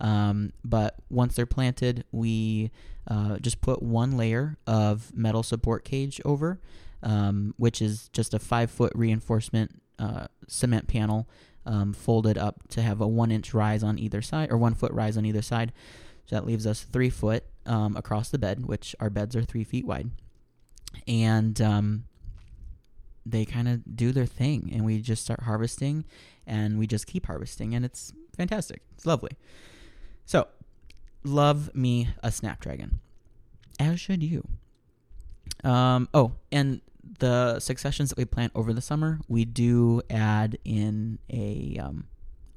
Um, 0.00 0.52
but 0.64 0.96
once 1.10 1.36
they're 1.36 1.46
planted 1.46 2.02
we 2.10 2.72
uh, 3.06 3.38
just 3.38 3.60
put 3.60 3.80
one 3.80 4.16
layer 4.16 4.58
of 4.66 5.14
metal 5.14 5.44
support 5.44 5.84
cage 5.84 6.20
over 6.24 6.58
um, 7.04 7.54
which 7.56 7.80
is 7.80 8.08
just 8.12 8.34
a 8.34 8.40
five 8.40 8.68
foot 8.68 8.90
reinforcement 8.96 9.80
uh, 10.00 10.26
cement 10.48 10.88
panel 10.88 11.28
um, 11.66 11.92
folded 11.92 12.36
up 12.36 12.68
to 12.70 12.82
have 12.82 13.00
a 13.00 13.06
one 13.06 13.30
inch 13.30 13.54
rise 13.54 13.84
on 13.84 13.96
either 13.96 14.22
side 14.22 14.50
or 14.50 14.56
one 14.56 14.74
foot 14.74 14.92
rise 14.92 15.16
on 15.16 15.24
either 15.24 15.40
side. 15.42 15.72
So 16.26 16.34
that 16.34 16.46
leaves 16.46 16.66
us 16.66 16.82
three 16.82 17.10
foot 17.10 17.44
um, 17.64 17.96
across 17.96 18.28
the 18.30 18.38
bed 18.38 18.66
which 18.66 18.96
our 18.98 19.08
beds 19.08 19.36
are 19.36 19.44
three 19.44 19.62
feet 19.62 19.86
wide 19.86 20.10
and 21.06 21.60
um, 21.60 22.04
they 23.26 23.44
kind 23.44 23.68
of 23.68 23.96
do 23.96 24.12
their 24.12 24.26
thing, 24.26 24.70
and 24.72 24.84
we 24.84 25.00
just 25.00 25.24
start 25.24 25.42
harvesting, 25.42 26.04
and 26.46 26.78
we 26.78 26.86
just 26.86 27.06
keep 27.06 27.26
harvesting, 27.26 27.74
and 27.74 27.84
it's 27.84 28.12
fantastic. 28.36 28.82
It's 28.94 29.06
lovely. 29.06 29.32
So, 30.26 30.48
love 31.22 31.74
me 31.74 32.08
a 32.22 32.30
snapdragon, 32.30 33.00
as 33.78 34.00
should 34.00 34.22
you. 34.22 34.46
Um, 35.62 36.08
oh, 36.12 36.32
and 36.52 36.80
the 37.18 37.60
successions 37.60 38.10
that 38.10 38.18
we 38.18 38.24
plant 38.24 38.52
over 38.54 38.72
the 38.72 38.80
summer, 38.80 39.20
we 39.28 39.44
do 39.44 40.02
add 40.10 40.58
in 40.64 41.18
a 41.30 41.78
um, 41.80 42.06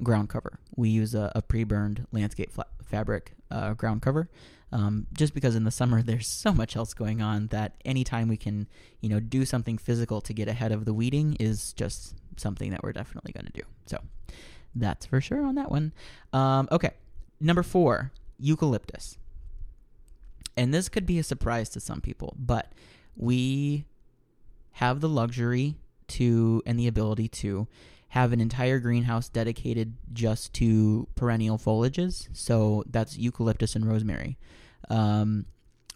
ground 0.03 0.29
cover. 0.29 0.59
We 0.75 0.89
use 0.89 1.15
a, 1.15 1.31
a 1.35 1.41
pre-burned 1.41 2.07
landscape 2.11 2.51
fabric 2.83 3.33
uh, 3.51 3.73
ground 3.73 4.01
cover 4.01 4.29
um, 4.71 5.07
just 5.13 5.33
because 5.33 5.55
in 5.55 5.63
the 5.63 5.71
summer 5.71 6.01
there's 6.01 6.27
so 6.27 6.53
much 6.53 6.75
else 6.75 6.93
going 6.93 7.21
on 7.21 7.47
that 7.47 7.73
anytime 7.85 8.27
we 8.27 8.37
can, 8.37 8.67
you 9.01 9.09
know, 9.09 9.19
do 9.19 9.45
something 9.45 9.77
physical 9.77 10.21
to 10.21 10.33
get 10.33 10.47
ahead 10.47 10.71
of 10.71 10.85
the 10.85 10.93
weeding 10.93 11.37
is 11.39 11.73
just 11.73 12.15
something 12.35 12.71
that 12.71 12.83
we're 12.83 12.91
definitely 12.91 13.31
going 13.31 13.45
to 13.45 13.53
do. 13.53 13.63
So 13.85 13.99
that's 14.75 15.05
for 15.05 15.21
sure 15.21 15.45
on 15.45 15.55
that 15.55 15.71
one. 15.71 15.93
Um, 16.33 16.67
okay, 16.71 16.91
number 17.39 17.63
four, 17.63 18.11
eucalyptus. 18.39 19.17
And 20.55 20.73
this 20.73 20.89
could 20.89 21.05
be 21.05 21.19
a 21.19 21.23
surprise 21.23 21.69
to 21.69 21.79
some 21.79 22.01
people, 22.01 22.35
but 22.37 22.73
we 23.15 23.85
have 24.73 25.01
the 25.01 25.09
luxury 25.09 25.75
to 26.07 26.63
and 26.65 26.79
the 26.79 26.87
ability 26.87 27.27
to 27.27 27.67
have 28.17 28.33
an 28.33 28.41
entire 28.41 28.79
greenhouse 28.79 29.29
dedicated 29.29 29.93
just 30.11 30.51
to 30.53 31.07
perennial 31.15 31.57
foliages. 31.57 32.27
So 32.33 32.83
that's 32.89 33.17
eucalyptus 33.17 33.75
and 33.75 33.87
rosemary. 33.87 34.37
Um, 34.89 35.45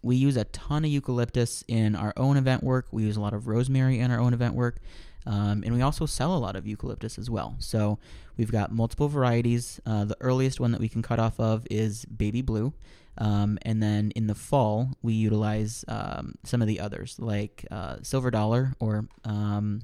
we 0.04 0.16
use 0.16 0.38
a 0.38 0.46
ton 0.46 0.86
of 0.86 0.92
eucalyptus 0.92 1.64
in 1.68 1.96
our 1.96 2.14
own 2.18 2.38
event 2.38 2.64
work. 2.64 2.88
We 2.92 3.04
use 3.04 3.18
a 3.18 3.22
lot 3.22 3.34
of 3.34 3.48
rosemary 3.48 4.00
in 4.00 4.12
our 4.12 4.20
own 4.20 4.34
event 4.34 4.54
work. 4.54 4.78
Um, 5.26 5.64
and 5.66 5.74
we 5.74 5.82
also 5.82 6.06
sell 6.06 6.36
a 6.36 6.40
lot 6.40 6.56
of 6.56 6.68
eucalyptus 6.68 7.18
as 7.18 7.30
well. 7.30 7.56
So 7.60 8.00
we've 8.38 8.52
got 8.52 8.72
multiple 8.72 9.08
varieties. 9.08 9.80
Uh, 9.86 10.06
the 10.06 10.18
earliest 10.20 10.60
one 10.60 10.72
that 10.72 10.82
we 10.82 10.90
can 10.90 11.02
cut 11.02 11.20
off 11.20 11.40
of 11.40 11.66
is 11.70 12.06
baby 12.06 12.42
blue. 12.42 12.74
Um, 13.18 13.58
and 13.64 13.82
then 13.82 14.12
in 14.16 14.28
the 14.28 14.36
fall, 14.36 14.92
we 15.02 15.14
utilize 15.14 15.86
um, 15.88 16.36
some 16.44 16.62
of 16.62 16.68
the 16.68 16.80
others 16.80 17.18
like 17.20 17.66
uh, 17.72 17.98
silver 18.02 18.32
dollar 18.32 18.74
or 18.80 19.08
um, 19.26 19.82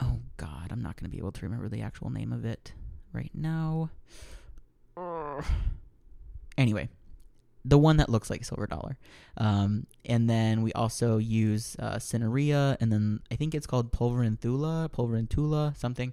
oh 0.00 0.20
god, 0.36 0.68
I'm 0.70 0.82
not 0.82 0.96
going 0.96 1.10
to 1.10 1.14
be 1.14 1.18
able 1.18 1.32
to 1.32 1.44
remember 1.44 1.68
the 1.68 1.82
actual 1.82 2.10
name 2.10 2.32
of 2.32 2.44
it 2.44 2.72
right 3.12 3.30
now. 3.34 3.90
Anyway, 6.56 6.88
the 7.64 7.78
one 7.78 7.98
that 7.98 8.08
looks 8.08 8.30
like 8.30 8.44
silver 8.44 8.66
dollar. 8.66 8.98
Um, 9.36 9.86
and 10.04 10.28
then 10.28 10.62
we 10.62 10.72
also 10.72 11.18
use 11.18 11.76
uh, 11.78 11.96
Cineraria, 11.96 12.76
and 12.80 12.92
then 12.92 13.20
I 13.30 13.36
think 13.36 13.54
it's 13.54 13.66
called 13.66 13.92
Pulverintula, 13.92 14.90
Pulverintula, 14.90 15.76
something. 15.76 16.12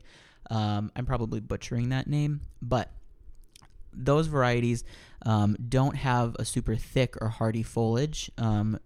Um, 0.49 0.91
I'm 0.95 1.05
probably 1.05 1.39
butchering 1.39 1.89
that 1.89 2.07
name, 2.07 2.41
but 2.61 2.91
those 3.91 4.27
varieties 4.27 4.83
um, 5.25 5.55
don't 5.67 5.95
have 5.95 6.35
a 6.37 6.45
super 6.45 6.75
thick 6.75 7.15
or 7.21 7.29
hardy 7.29 7.63
foliage. 7.63 8.29
Um, 8.37 8.79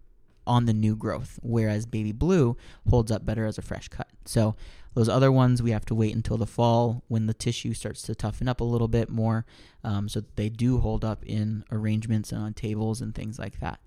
on 0.47 0.65
the 0.65 0.73
new 0.73 0.95
growth, 0.95 1.39
whereas 1.43 1.85
baby 1.85 2.11
blue 2.11 2.57
holds 2.89 3.11
up 3.11 3.23
better 3.23 3.45
as 3.45 3.59
a 3.59 3.61
fresh 3.61 3.87
cut. 3.87 4.07
So 4.25 4.55
those 4.93 5.09
other 5.09 5.31
ones 5.31 5.61
we 5.61 5.71
have 5.71 5.85
to 5.85 5.95
wait 5.95 6.15
until 6.15 6.37
the 6.37 6.45
fall 6.45 7.03
when 7.07 7.27
the 7.27 7.33
tissue 7.33 7.73
starts 7.73 8.01
to 8.03 8.15
toughen 8.15 8.47
up 8.47 8.61
a 8.61 8.65
little 8.65 8.87
bit 8.87 9.09
more, 9.09 9.45
um, 9.83 10.09
so 10.09 10.23
they 10.35 10.49
do 10.49 10.79
hold 10.79 11.05
up 11.05 11.23
in 11.25 11.63
arrangements 11.71 12.31
and 12.31 12.41
on 12.41 12.53
tables 12.53 13.01
and 13.01 13.15
things 13.15 13.39
like 13.39 13.59
that. 13.59 13.79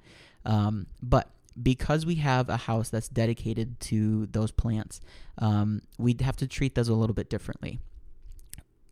Um, 0.44 0.86
but 1.02 1.30
because 1.60 2.06
we 2.06 2.16
have 2.16 2.48
a 2.48 2.56
house 2.56 2.88
that's 2.88 3.08
dedicated 3.08 3.78
to 3.80 4.26
those 4.26 4.50
plants, 4.50 5.00
um, 5.38 5.82
we'd 5.98 6.20
have 6.22 6.36
to 6.36 6.46
treat 6.46 6.74
those 6.74 6.88
a 6.88 6.94
little 6.94 7.14
bit 7.14 7.28
differently 7.28 7.80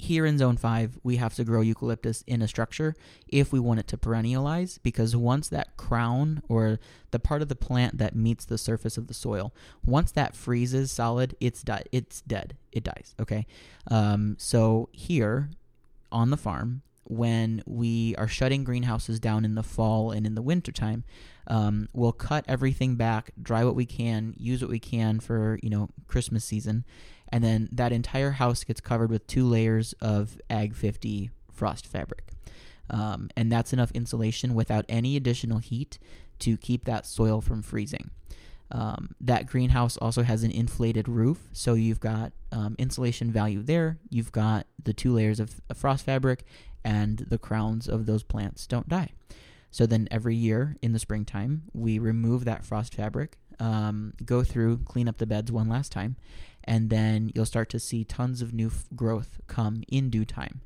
here 0.00 0.26
in 0.26 0.38
zone 0.38 0.57
5 0.57 0.99
we 1.02 1.16
have 1.16 1.35
to 1.35 1.45
grow 1.45 1.61
eucalyptus 1.61 2.23
in 2.26 2.42
a 2.42 2.49
structure 2.49 2.95
if 3.28 3.52
we 3.52 3.61
want 3.61 3.80
it 3.80 3.87
to 3.88 3.97
perennialize 3.97 4.78
because 4.83 5.14
once 5.14 5.49
that 5.49 5.76
crown 5.76 6.42
or 6.49 6.78
the 7.11 7.19
part 7.19 7.42
of 7.42 7.49
the 7.49 7.57
plant 7.57 7.99
that 7.99 8.14
meets 8.14 8.45
the 8.45 8.59
surface 8.59 8.97
of 8.97 9.07
the 9.07 9.14
soil 9.14 9.52
once 9.85 10.11
that 10.12 10.35
freezes 10.35 10.90
solid 10.90 11.37
it's 11.40 11.62
di- 11.62 11.85
it's 11.92 12.21
dead. 12.23 12.57
It 12.73 12.85
dies 12.85 13.14
okay? 13.21 13.47
Um, 13.90 14.37
so 14.38 14.88
here 14.92 15.50
on 16.12 16.30
the 16.30 16.37
farm 16.37 16.83
when 17.04 17.61
we 17.66 18.14
are 18.16 18.28
shutting 18.28 18.62
greenhouses 18.62 19.19
down 19.19 19.45
in 19.45 19.57
the 19.57 19.62
fall 19.64 20.12
and 20.12 20.25
in 20.25 20.37
the 20.37 20.42
wintertime 20.42 21.02
um, 21.49 21.88
we'll 21.92 22.12
cut 22.12 22.45
everything 22.47 22.95
back 22.95 23.33
dry 23.42 23.64
what 23.64 23.75
we 23.75 23.85
can 23.85 24.33
use 24.38 24.62
what 24.62 24.71
we 24.71 24.78
can 24.78 25.19
for 25.19 25.59
you 25.62 25.69
know 25.69 25.88
christmas 26.07 26.45
season 26.45 26.85
and 27.32 27.44
then 27.44 27.68
that 27.72 27.92
entire 27.92 28.32
house 28.32 28.64
gets 28.64 28.80
covered 28.80 29.10
with 29.10 29.26
two 29.26 29.46
layers 29.46 29.92
of 30.00 30.40
Ag 30.49 30.75
50 30.75 31.30
frost 31.52 31.87
fabric. 31.87 32.32
Um, 32.88 33.30
and 33.37 33.52
that's 33.52 33.72
enough 33.72 33.92
insulation 33.92 34.54
without 34.54 34.84
any 34.88 35.16
additional 35.16 35.58
heat 35.58 35.99
to 36.40 36.56
keep 36.56 36.84
that 36.84 37.06
soil 37.06 37.40
from 37.40 37.62
freezing. 37.62 38.10
Um, 38.72 39.14
that 39.20 39.46
greenhouse 39.46 39.96
also 39.96 40.22
has 40.22 40.42
an 40.42 40.50
inflated 40.50 41.08
roof, 41.08 41.49
so 41.52 41.75
you've 41.75 42.00
got 42.00 42.32
um, 42.52 42.76
insulation 42.78 43.32
value 43.32 43.62
there. 43.62 43.99
You've 44.10 44.32
got 44.32 44.66
the 44.82 44.92
two 44.92 45.12
layers 45.12 45.40
of, 45.40 45.60
frost 45.75 46.04
fabric, 46.04 46.44
and 46.84 47.18
the 47.18 47.38
crowns 47.38 47.88
of 47.88 48.06
those 48.06 48.22
plants 48.22 48.66
don't 48.66 48.88
die. 48.88 49.10
So 49.70 49.87
then 49.87 50.08
every 50.10 50.37
year 50.37 50.76
in 50.82 50.92
the 50.92 50.99
springtime, 50.99 51.62
we 51.72 51.99
remove 51.99 52.44
that 52.44 52.64
frost 52.64 52.94
fabric, 52.94 53.38
um, 53.58 54.14
go 54.25 54.42
through, 54.42 54.78
clean 54.78 55.08
up 55.08 55.18
the 55.18 55.26
beds 55.26 55.52
one 55.52 55.68
last 55.68 55.92
time, 55.92 56.16
and 56.64 56.90
then 56.90 57.30
you'll 57.34 57.46
start 57.46 57.68
to 57.70 57.78
see 57.78 58.04
tons 58.04 58.42
of 58.42 58.52
new 58.52 58.68
f- 58.68 58.86
growth 58.94 59.40
come 59.46 59.82
in 59.88 60.10
due 60.10 60.24
time. 60.24 60.60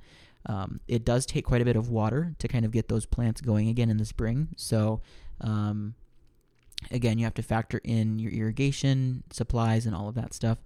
Um, 0.47 0.81
it 0.89 1.05
does 1.05 1.25
take 1.25 1.47
quite 1.47 1.63
a 1.63 1.65
bit 1.65 1.77
of 1.77 1.89
water 1.89 2.35
to 2.39 2.49
kind 2.49 2.65
of 2.65 2.71
get 2.71 2.89
those 2.89 3.07
plants 3.07 3.41
going 3.41 3.69
again 3.69 3.89
in 3.89 3.97
the 3.97 4.05
spring. 4.05 4.49
So, 4.57 5.01
um, 5.41 5.95
again, 6.91 7.19
you 7.19 7.25
have 7.25 7.35
to 7.35 7.43
factor 7.43 7.81
in 7.83 8.19
your 8.19 8.33
irrigation 8.33 9.23
supplies 9.31 9.87
and 9.87 9.95
all 9.95 10.09
of 10.09 10.15
that 10.17 10.35
stuff. 10.35 10.59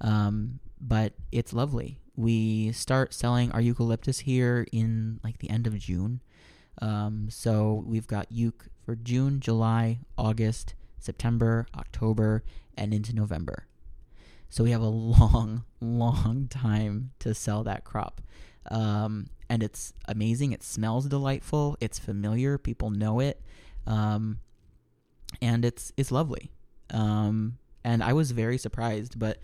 Um, 0.00 0.60
but 0.80 1.14
it's 1.32 1.52
lovely. 1.52 2.00
we 2.16 2.72
start 2.72 3.12
selling 3.12 3.52
our 3.52 3.60
eucalyptus 3.60 4.20
here 4.20 4.66
in 4.72 5.20
like 5.22 5.38
the 5.38 5.50
end 5.50 5.66
of 5.66 5.78
June. 5.78 6.22
Um, 6.80 7.28
so 7.30 7.84
we've 7.86 8.06
got 8.06 8.32
euc 8.32 8.54
for 8.84 8.96
June, 8.96 9.40
July, 9.40 10.00
August, 10.16 10.74
September, 10.98 11.66
October, 11.76 12.42
and 12.76 12.94
into 12.94 13.14
November. 13.14 13.66
So 14.48 14.64
we 14.64 14.70
have 14.70 14.82
a 14.82 14.86
long, 14.88 15.64
long 15.80 16.48
time 16.48 17.12
to 17.20 17.34
sell 17.34 17.64
that 17.64 17.84
crop. 17.84 18.20
Um, 18.70 19.26
and 19.48 19.62
it's 19.62 19.92
amazing. 20.08 20.52
It 20.52 20.62
smells 20.62 21.06
delightful. 21.06 21.76
It's 21.80 21.98
familiar. 21.98 22.58
People 22.58 22.90
know 22.90 23.20
it. 23.20 23.40
Um, 23.86 24.40
and 25.40 25.64
it's 25.64 25.92
it's 25.96 26.10
lovely. 26.10 26.50
Um, 26.90 27.58
and 27.84 28.02
I 28.02 28.12
was 28.12 28.32
very 28.32 28.58
surprised, 28.58 29.18
but 29.18 29.38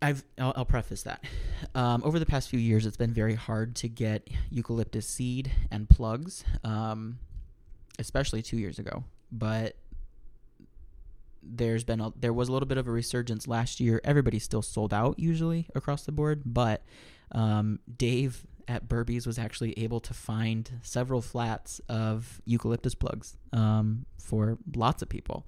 I've 0.00 0.22
I'll, 0.38 0.52
I'll 0.56 0.64
preface 0.64 1.02
that. 1.02 1.24
Um, 1.74 2.02
over 2.04 2.18
the 2.18 2.26
past 2.26 2.48
few 2.48 2.58
years, 2.58 2.86
it's 2.86 2.96
been 2.96 3.12
very 3.12 3.34
hard 3.34 3.74
to 3.76 3.88
get 3.88 4.28
eucalyptus 4.50 5.06
seed 5.06 5.50
and 5.70 5.88
plugs, 5.88 6.44
um, 6.62 7.18
especially 7.98 8.42
two 8.42 8.58
years 8.58 8.78
ago. 8.78 9.04
But 9.32 9.76
there's 11.46 11.84
been 11.84 12.00
a, 12.00 12.12
there 12.16 12.32
was 12.32 12.48
a 12.48 12.52
little 12.52 12.66
bit 12.66 12.78
of 12.78 12.86
a 12.88 12.90
resurgence 12.90 13.46
last 13.46 13.80
year. 13.80 14.00
Everybody's 14.04 14.44
still 14.44 14.62
sold 14.62 14.92
out 14.92 15.18
usually 15.18 15.68
across 15.74 16.04
the 16.04 16.12
board, 16.12 16.42
but 16.44 16.82
um, 17.32 17.80
Dave 17.96 18.46
at 18.68 18.88
Berbee's 18.88 19.26
was 19.26 19.38
actually 19.38 19.78
able 19.78 20.00
to 20.00 20.14
find 20.14 20.70
several 20.82 21.20
flats 21.20 21.80
of 21.88 22.40
eucalyptus 22.44 22.94
plugs 22.94 23.36
um, 23.52 24.06
for 24.18 24.58
lots 24.74 25.02
of 25.02 25.08
people. 25.08 25.46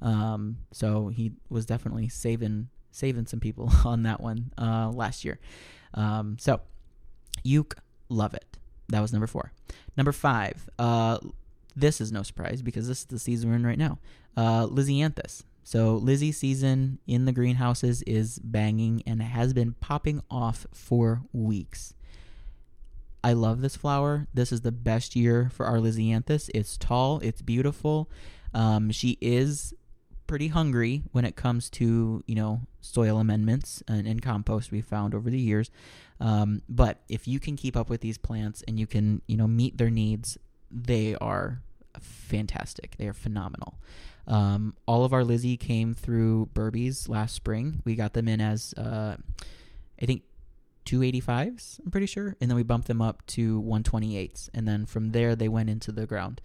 Um, 0.00 0.58
so 0.72 1.08
he 1.08 1.32
was 1.48 1.66
definitely 1.66 2.08
saving 2.08 2.68
saving 2.90 3.26
some 3.26 3.40
people 3.40 3.70
on 3.84 4.02
that 4.04 4.20
one 4.20 4.52
uh, 4.58 4.90
last 4.90 5.24
year. 5.24 5.38
Um, 5.94 6.36
so 6.38 6.60
Uke, 7.42 7.76
love 8.08 8.34
it. 8.34 8.44
That 8.88 9.00
was 9.00 9.12
number 9.12 9.26
four. 9.26 9.52
Number 9.96 10.12
five. 10.12 10.68
Uh, 10.78 11.18
this 11.76 12.00
is 12.00 12.10
no 12.10 12.22
surprise 12.22 12.60
because 12.60 12.88
this 12.88 13.00
is 13.00 13.04
the 13.04 13.18
season 13.18 13.50
we're 13.50 13.56
in 13.56 13.66
right 13.66 13.78
now. 13.78 13.98
Uh, 14.38 14.68
Lisianthus. 14.68 15.42
So 15.64 15.96
Lizzie 15.96 16.30
season 16.30 17.00
in 17.08 17.24
the 17.24 17.32
greenhouses 17.32 18.02
is 18.02 18.38
banging 18.38 19.02
and 19.04 19.20
has 19.20 19.52
been 19.52 19.72
popping 19.80 20.22
off 20.30 20.64
for 20.72 21.22
weeks. 21.32 21.92
I 23.24 23.32
love 23.32 23.62
this 23.62 23.74
flower. 23.74 24.28
This 24.32 24.52
is 24.52 24.60
the 24.60 24.70
best 24.70 25.16
year 25.16 25.50
for 25.52 25.66
our 25.66 25.78
Lisianthus. 25.78 26.50
It's 26.54 26.76
tall, 26.76 27.18
it's 27.18 27.42
beautiful. 27.42 28.08
Um, 28.54 28.92
she 28.92 29.18
is 29.20 29.74
pretty 30.28 30.48
hungry 30.48 31.02
when 31.10 31.24
it 31.24 31.34
comes 31.34 31.68
to 31.70 32.22
you 32.28 32.34
know 32.36 32.60
soil 32.80 33.18
amendments 33.18 33.82
and, 33.88 34.06
and 34.06 34.22
compost 34.22 34.70
we 34.70 34.80
found 34.80 35.16
over 35.16 35.30
the 35.30 35.40
years. 35.40 35.68
Um, 36.20 36.62
but 36.68 37.00
if 37.08 37.26
you 37.26 37.40
can 37.40 37.56
keep 37.56 37.76
up 37.76 37.90
with 37.90 38.02
these 38.02 38.18
plants 38.18 38.62
and 38.68 38.78
you 38.78 38.86
can 38.86 39.20
you 39.26 39.36
know 39.36 39.48
meet 39.48 39.78
their 39.78 39.90
needs, 39.90 40.38
they 40.70 41.16
are 41.16 41.60
fantastic. 42.00 42.94
They 42.98 43.08
are 43.08 43.12
phenomenal. 43.12 43.74
Um, 44.28 44.74
all 44.86 45.04
of 45.04 45.12
our 45.12 45.24
Lizzie 45.24 45.56
came 45.56 45.94
through 45.94 46.50
Berbee's 46.54 47.08
last 47.08 47.34
spring. 47.34 47.82
We 47.84 47.96
got 47.96 48.12
them 48.12 48.28
in 48.28 48.40
as, 48.40 48.74
uh, 48.74 49.16
I 50.00 50.06
think, 50.06 50.22
285s, 50.84 51.80
I'm 51.84 51.90
pretty 51.90 52.06
sure. 52.06 52.36
And 52.40 52.50
then 52.50 52.56
we 52.56 52.62
bumped 52.62 52.88
them 52.88 53.02
up 53.02 53.26
to 53.28 53.60
128s. 53.62 54.48
And 54.54 54.66
then 54.66 54.86
from 54.86 55.10
there, 55.10 55.34
they 55.34 55.48
went 55.48 55.70
into 55.70 55.92
the 55.92 56.06
ground. 56.06 56.40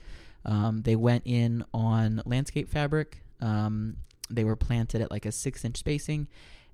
Um, 0.46 0.82
they 0.82 0.96
went 0.96 1.24
in 1.26 1.64
on 1.74 2.22
landscape 2.26 2.70
fabric. 2.70 3.24
Um, 3.40 3.98
they 4.30 4.44
were 4.44 4.56
planted 4.56 5.02
at 5.02 5.12
like 5.12 5.26
a 5.26 5.32
six 5.32 5.64
inch 5.64 5.78
spacing. 5.78 6.28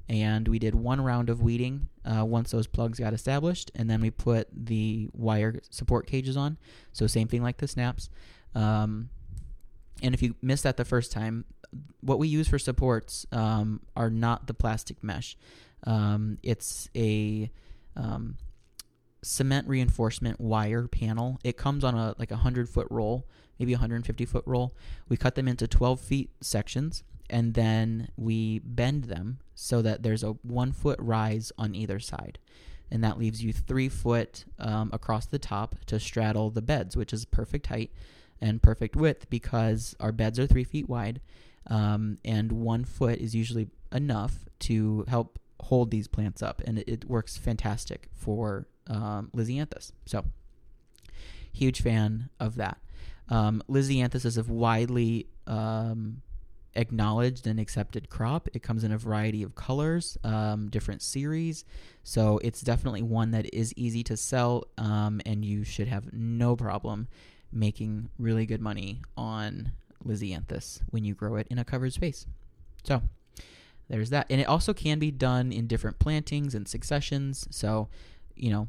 And 0.08 0.48
we 0.48 0.58
did 0.58 0.74
one 0.74 1.02
round 1.02 1.30
of 1.30 1.42
weeding 1.42 1.90
uh, 2.04 2.26
once 2.26 2.50
those 2.50 2.66
plugs 2.66 3.00
got 3.00 3.14
established. 3.14 3.70
And 3.76 3.88
then 3.90 4.02
we 4.02 4.10
put 4.10 4.48
the 4.52 5.10
wire 5.14 5.60
support 5.70 6.08
cages 6.08 6.36
on. 6.36 6.58
So, 6.94 7.06
same 7.06 7.28
thing 7.28 7.44
like 7.44 7.58
the 7.58 7.68
snaps. 7.68 8.10
Um, 8.56 9.10
and 10.02 10.14
if 10.14 10.22
you 10.22 10.36
missed 10.42 10.64
that 10.64 10.78
the 10.78 10.86
first 10.86 11.12
time, 11.12 11.46
what 12.02 12.20
we 12.20 12.28
use 12.28 12.48
for 12.48 12.60
supports 12.60 13.26
um, 13.32 13.82
are 13.96 14.10
not 14.10 14.48
the 14.48 14.54
plastic 14.54 15.04
mesh. 15.04 15.38
Um, 15.86 16.38
it's 16.44 16.90
a 16.96 17.52
um, 17.96 18.38
cement 19.24 19.68
reinforcement 19.68 20.40
wire 20.40 20.88
panel. 20.88 21.40
It 21.44 21.58
comes 21.58 21.84
on 21.84 21.96
a 21.96 22.16
like 22.18 22.32
a 22.32 22.38
hundred 22.38 22.70
foot 22.70 22.88
roll, 22.90 23.28
maybe 23.60 23.74
a 23.74 23.76
150 23.76 24.26
foot 24.26 24.44
roll. 24.46 24.76
We 25.08 25.18
cut 25.18 25.36
them 25.36 25.48
into 25.48 25.68
12 25.68 26.00
feet 26.00 26.32
sections, 26.42 27.04
and 27.30 27.54
then 27.54 28.10
we 28.18 28.60
bend 28.60 29.06
them 29.06 29.40
so 29.56 29.82
that 29.82 30.04
there's 30.04 30.24
a 30.24 30.32
one 30.44 30.72
foot 30.72 31.00
rise 31.02 31.52
on 31.58 31.76
either 31.76 32.00
side. 32.00 32.40
And 32.92 33.04
that 33.04 33.20
leaves 33.20 33.44
you 33.44 33.54
three 33.54 33.88
foot 33.88 34.46
um, 34.58 34.90
across 34.92 35.28
the 35.28 35.38
top 35.38 35.76
to 35.86 36.00
straddle 36.00 36.50
the 36.50 36.62
beds, 36.62 36.98
which 36.98 37.14
is 37.14 37.24
perfect 37.24 37.68
height 37.68 37.92
and 38.42 38.62
perfect 38.62 38.96
width 38.96 39.30
because 39.30 39.96
our 40.00 40.12
beds 40.12 40.40
are 40.40 40.48
three 40.48 40.64
feet 40.64 40.88
wide, 40.90 41.22
um, 41.68 42.18
and 42.24 42.52
one 42.52 42.86
foot 42.86 43.20
is 43.20 43.36
usually 43.36 43.68
enough 43.92 44.46
to 44.60 45.06
help 45.08 45.40
hold 45.62 45.92
these 45.92 46.08
plants 46.08 46.42
up, 46.42 46.62
and 46.66 46.80
it, 46.80 46.88
it 46.88 47.06
works 47.06 47.38
fantastic 47.38 48.08
for 48.14 48.68
um, 48.88 49.30
Lisianthus. 49.36 49.92
So, 50.06 50.26
huge 51.52 51.82
fan 51.82 52.30
of 52.40 52.56
that. 52.56 52.78
Um, 53.30 53.62
Lisianthus 53.70 54.26
is 54.26 54.38
a 54.38 54.44
widely 54.44 55.28
um, 55.46 56.22
acknowledged 56.76 57.48
and 57.48 57.60
accepted 57.60 58.10
crop. 58.10 58.50
It 58.54 58.64
comes 58.64 58.84
in 58.84 58.92
a 58.92 58.98
variety 58.98 59.44
of 59.44 59.56
colors, 59.56 60.18
um, 60.24 60.70
different 60.70 61.02
series. 61.02 61.66
So 62.04 62.40
it's 62.44 62.62
definitely 62.62 63.02
one 63.02 63.32
that 63.32 63.54
is 63.54 63.74
easy 63.76 64.04
to 64.04 64.18
sell, 64.18 64.66
um, 64.78 65.22
and 65.26 65.44
you 65.44 65.64
should 65.64 65.88
have 65.88 66.12
no 66.14 66.56
problem 66.56 67.08
making 67.52 68.10
really 68.18 68.46
good 68.46 68.62
money 68.62 69.02
on 69.18 69.72
Lisianthus 70.06 70.82
when 70.90 71.04
you 71.04 71.14
grow 71.14 71.36
it 71.36 71.48
in 71.50 71.60
a 71.60 71.66
covered 71.66 71.94
space. 71.94 72.26
So 72.84 73.02
there's 73.90 74.12
that. 74.12 74.28
And 74.30 74.40
it 74.40 74.48
also 74.48 74.74
can 74.74 75.00
be 75.00 75.12
done 75.12 75.52
in 75.52 75.68
different 75.68 76.00
plantings 76.00 76.56
and 76.56 76.68
successions. 76.68 77.48
So, 77.50 77.90
you 78.36 78.52
know, 78.52 78.68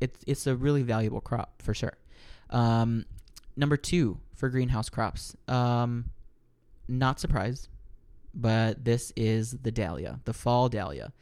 it's 0.00 0.18
it's 0.26 0.46
a 0.46 0.56
really 0.56 0.82
valuable 0.82 1.20
crop 1.20 1.62
for 1.62 1.74
sure. 1.74 1.96
Um, 2.50 3.06
number 3.56 3.76
two 3.76 4.18
for 4.34 4.48
greenhouse 4.48 4.88
crops. 4.88 5.36
Um, 5.46 6.06
not 6.88 7.20
surprised, 7.20 7.68
but 8.34 8.84
this 8.84 9.12
is 9.16 9.52
the 9.62 9.70
dahlia, 9.70 10.20
the 10.24 10.32
fall 10.32 10.68
dahlia. 10.68 11.12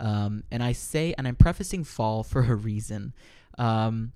Um, 0.00 0.44
and 0.50 0.62
I 0.62 0.72
say, 0.72 1.14
and 1.18 1.26
I'm 1.26 1.36
prefacing 1.36 1.84
fall 1.84 2.22
for 2.24 2.42
a 2.42 2.54
reason. 2.54 3.12
Um, 3.58 4.12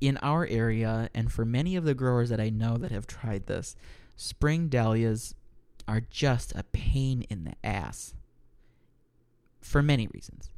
in 0.00 0.16
our 0.18 0.46
area, 0.46 1.10
and 1.14 1.32
for 1.32 1.44
many 1.44 1.76
of 1.76 1.84
the 1.84 1.94
growers 1.94 2.28
that 2.30 2.40
I 2.40 2.50
know 2.50 2.76
that 2.76 2.90
have 2.90 3.06
tried 3.06 3.46
this, 3.46 3.76
spring 4.16 4.68
dahlias 4.68 5.34
are 5.88 6.00
just 6.00 6.54
a 6.54 6.64
pain 6.64 7.22
in 7.30 7.44
the 7.44 7.54
ass 7.64 8.14
for 9.60 9.82
many 9.82 10.08
reasons. 10.12 10.50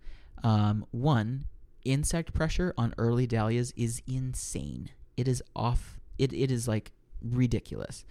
Um, 0.43 0.87
one, 0.91 1.47
insect 1.85 2.33
pressure 2.33 2.75
on 2.77 2.95
early 2.99 3.27
dahlias 3.27 3.73
is 3.77 4.03
insane. 4.07 4.91
It 5.17 5.29
is 5.29 5.43
off. 5.57 5.99
It 6.19 6.33
it 6.33 6.51
is 6.51 6.69
like 6.69 6.93
ridiculous. 7.23 8.05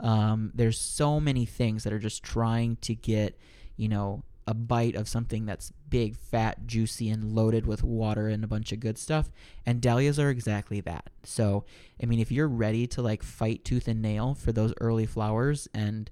Um, 0.00 0.50
there's 0.54 0.78
so 0.78 1.20
many 1.20 1.44
things 1.44 1.84
that 1.84 1.92
are 1.92 1.98
just 1.98 2.22
trying 2.22 2.76
to 2.82 2.94
get 2.94 3.38
you 3.76 3.88
know 3.88 4.22
a 4.46 4.54
bite 4.54 4.94
of 4.94 5.08
something 5.08 5.46
that's 5.46 5.72
big, 5.88 6.16
fat, 6.16 6.66
juicy, 6.66 7.08
and 7.08 7.32
loaded 7.32 7.66
with 7.66 7.82
water 7.82 8.28
and 8.28 8.44
a 8.44 8.48
bunch 8.48 8.72
of 8.72 8.80
good 8.80 8.98
stuff. 8.98 9.30
And 9.64 9.80
dahlias 9.80 10.18
are 10.18 10.30
exactly 10.30 10.80
that. 10.82 11.10
So, 11.22 11.64
I 12.02 12.06
mean, 12.06 12.20
if 12.20 12.30
you're 12.30 12.48
ready 12.48 12.86
to 12.88 13.02
like 13.02 13.22
fight 13.22 13.64
tooth 13.64 13.88
and 13.88 14.02
nail 14.02 14.34
for 14.34 14.52
those 14.52 14.74
early 14.80 15.06
flowers 15.06 15.68
and 15.72 16.10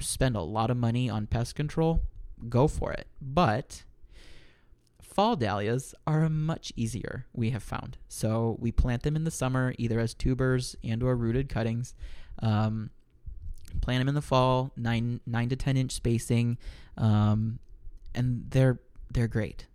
spend 0.00 0.36
a 0.36 0.40
lot 0.40 0.70
of 0.70 0.76
money 0.76 1.10
on 1.10 1.26
pest 1.26 1.54
control, 1.54 2.02
go 2.48 2.68
for 2.68 2.92
it. 2.92 3.06
But 3.20 3.84
fall 5.00 5.36
dahlias 5.36 5.94
are 6.06 6.28
much 6.28 6.72
easier, 6.74 7.26
we 7.32 7.50
have 7.50 7.62
found. 7.62 7.98
So 8.08 8.56
we 8.60 8.72
plant 8.72 9.02
them 9.02 9.16
in 9.16 9.24
the 9.24 9.30
summer, 9.30 9.74
either 9.78 10.00
as 10.00 10.14
tubers 10.14 10.74
and 10.82 11.02
or 11.02 11.16
rooted 11.16 11.48
cuttings. 11.48 11.94
Um, 12.40 12.90
plant 13.80 14.00
them 14.00 14.08
in 14.08 14.14
the 14.14 14.22
fall, 14.22 14.72
nine 14.76 15.20
nine 15.26 15.48
to 15.48 15.56
ten 15.56 15.76
inch 15.76 15.92
spacing, 15.92 16.58
um, 16.96 17.58
and 18.14 18.46
they're 18.50 18.80
they're 19.10 19.28
great. 19.28 19.66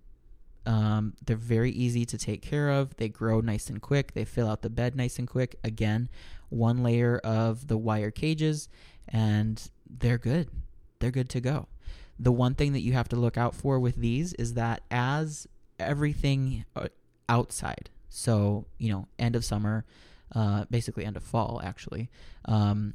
Um, 0.65 1.13
they're 1.25 1.37
very 1.37 1.71
easy 1.71 2.05
to 2.05 2.17
take 2.17 2.41
care 2.41 2.69
of. 2.69 2.95
They 2.97 3.07
grow 3.07 3.39
nice 3.39 3.69
and 3.69 3.81
quick. 3.81 4.13
They 4.13 4.25
fill 4.25 4.49
out 4.49 4.61
the 4.63 4.69
bed 4.69 4.95
nice 4.95 5.17
and 5.17 5.27
quick. 5.27 5.57
Again, 5.63 6.09
one 6.49 6.83
layer 6.83 7.19
of 7.19 7.67
the 7.67 7.77
wire 7.77 8.11
cages, 8.11 8.67
and 9.07 9.69
they're 9.89 10.17
good. 10.17 10.49
They're 10.99 11.11
good 11.11 11.29
to 11.29 11.41
go. 11.41 11.67
The 12.19 12.31
one 12.31 12.55
thing 12.55 12.73
that 12.73 12.81
you 12.81 12.93
have 12.93 13.07
to 13.09 13.15
look 13.15 13.37
out 13.37 13.55
for 13.55 13.79
with 13.79 13.95
these 13.95 14.33
is 14.33 14.55
that 14.55 14.81
as 14.91 15.47
everything 15.79 16.65
uh, 16.75 16.87
outside, 17.29 17.89
so 18.09 18.65
you 18.77 18.91
know, 18.91 19.07
end 19.17 19.35
of 19.35 19.45
summer, 19.45 19.85
uh, 20.35 20.65
basically 20.69 21.05
end 21.05 21.15
of 21.15 21.23
fall, 21.23 21.61
actually, 21.63 22.09
um, 22.45 22.93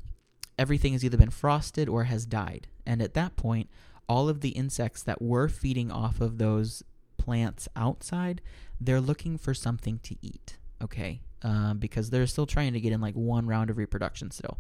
everything 0.63 0.93
has 0.93 1.05
either 1.05 1.17
been 1.17 1.29
frosted 1.29 1.89
or 1.89 2.05
has 2.05 2.25
died. 2.25 2.69
And 2.87 3.03
at 3.03 3.15
that 3.15 3.35
point, 3.35 3.69
all 4.09 4.29
of 4.29 4.43
the 4.43 4.51
insects 4.51 5.03
that 5.03 5.21
were 5.21 5.49
feeding 5.49 5.91
off 5.91 6.21
of 6.21 6.39
those 6.39 6.85
plants 7.19 7.69
outside, 7.75 8.41
they're 8.81 9.01
looking 9.01 9.37
for 9.39 9.55
something 9.55 9.99
to 10.05 10.15
eat. 10.23 10.59
Okay, 10.81 11.21
uh, 11.43 11.75
because 11.75 12.11
they're 12.11 12.29
still 12.29 12.47
trying 12.47 12.75
to 12.75 12.81
get 12.81 12.93
in 12.93 13.01
like 13.01 13.15
one 13.15 13.47
round 13.47 13.71
of 13.71 13.77
reproduction 13.77 14.31
still. 14.31 14.59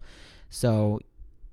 So 0.50 0.98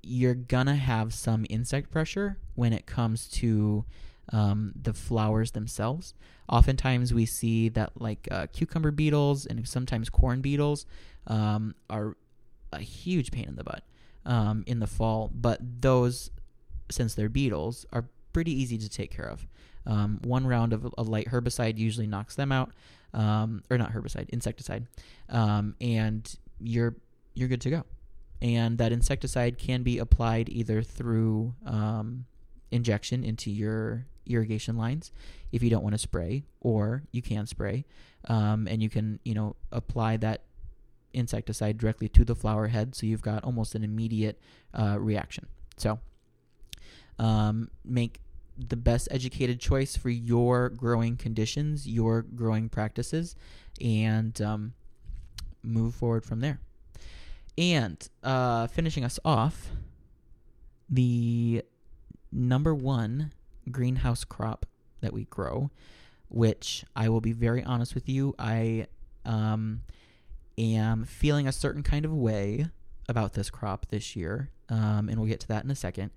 you're 0.02 0.34
gonna 0.34 0.74
have 0.74 1.14
some 1.14 1.46
insect 1.48 1.90
pressure 1.90 2.36
when 2.56 2.72
it 2.72 2.86
comes 2.86 3.28
to 3.28 3.84
um, 4.32 4.72
the 4.80 4.92
flowers 4.92 5.52
themselves. 5.52 6.12
Oftentimes, 6.48 7.14
we 7.14 7.24
see 7.24 7.68
that 7.70 8.00
like 8.00 8.26
uh, 8.32 8.48
cucumber 8.52 8.90
beetles 8.90 9.46
and 9.46 9.66
sometimes 9.68 10.10
corn 10.10 10.40
beetles 10.40 10.86
um, 11.28 11.76
are 11.88 12.16
a 12.72 12.80
huge 12.80 13.30
pain 13.30 13.46
in 13.46 13.54
the 13.54 13.64
butt 13.64 13.84
um, 14.24 14.64
in 14.66 14.80
the 14.80 14.86
fall. 14.86 15.30
But 15.34 15.60
those, 15.80 16.30
since 16.90 17.14
they're 17.14 17.28
beetles, 17.28 17.86
are 17.92 18.06
pretty 18.32 18.52
easy 18.52 18.78
to 18.78 18.88
take 18.88 19.10
care 19.10 19.28
of. 19.28 19.46
Um, 19.86 20.20
one 20.22 20.46
round 20.46 20.72
of 20.72 20.92
a 20.98 21.02
light 21.02 21.28
herbicide 21.28 21.78
usually 21.78 22.06
knocks 22.06 22.34
them 22.34 22.52
out, 22.52 22.72
um, 23.14 23.62
or 23.70 23.78
not 23.78 23.92
herbicide, 23.92 24.28
insecticide, 24.30 24.86
um, 25.28 25.74
and 25.80 26.32
you're 26.60 26.96
you're 27.34 27.48
good 27.48 27.62
to 27.62 27.70
go. 27.70 27.84
And 28.42 28.78
that 28.78 28.92
insecticide 28.92 29.58
can 29.58 29.82
be 29.82 29.98
applied 29.98 30.48
either 30.48 30.82
through 30.82 31.54
um, 31.66 32.26
injection 32.70 33.24
into 33.24 33.50
your 33.50 34.06
irrigation 34.26 34.76
lines 34.76 35.12
if 35.52 35.62
you 35.62 35.70
don't 35.70 35.82
want 35.82 35.94
to 35.94 35.98
spray, 35.98 36.44
or 36.60 37.02
you 37.10 37.22
can 37.22 37.46
spray, 37.46 37.84
um, 38.28 38.68
and 38.68 38.82
you 38.82 38.90
can 38.90 39.18
you 39.24 39.34
know 39.34 39.56
apply 39.72 40.18
that 40.18 40.42
insecticide 41.12 41.78
directly 41.78 42.08
to 42.08 42.24
the 42.24 42.34
flower 42.34 42.68
head, 42.68 42.94
so 42.94 43.06
you've 43.06 43.22
got 43.22 43.44
almost 43.44 43.74
an 43.74 43.84
immediate 43.84 44.40
uh, 44.74 44.96
reaction. 44.98 45.46
So 45.76 45.98
um, 47.18 47.70
make 47.84 48.20
the 48.56 48.76
best 48.76 49.08
educated 49.10 49.60
choice 49.60 49.96
for 49.96 50.10
your 50.10 50.68
growing 50.68 51.16
conditions, 51.16 51.86
your 51.88 52.22
growing 52.22 52.68
practices, 52.68 53.34
and 53.80 54.40
um, 54.42 54.74
move 55.62 55.94
forward 55.94 56.24
from 56.24 56.40
there. 56.40 56.60
And 57.56 58.06
uh, 58.22 58.66
finishing 58.68 59.04
us 59.04 59.18
off, 59.24 59.70
the 60.88 61.62
number 62.32 62.74
one 62.74 63.32
greenhouse 63.70 64.24
crop 64.24 64.66
that 65.00 65.12
we 65.12 65.24
grow, 65.24 65.70
which 66.28 66.84
I 66.94 67.08
will 67.08 67.20
be 67.20 67.32
very 67.32 67.62
honest 67.62 67.94
with 67.94 68.08
you, 68.08 68.34
I 68.38 68.86
um, 69.24 69.82
am 70.60 71.04
feeling 71.04 71.48
a 71.48 71.52
certain 71.52 71.82
kind 71.82 72.04
of 72.04 72.12
way 72.12 72.66
about 73.08 73.32
this 73.32 73.50
crop 73.50 73.86
this 73.88 74.14
year, 74.14 74.50
um, 74.68 75.08
and 75.08 75.18
we'll 75.18 75.28
get 75.28 75.40
to 75.40 75.48
that 75.48 75.64
in 75.64 75.70
a 75.70 75.76
second, 75.76 76.10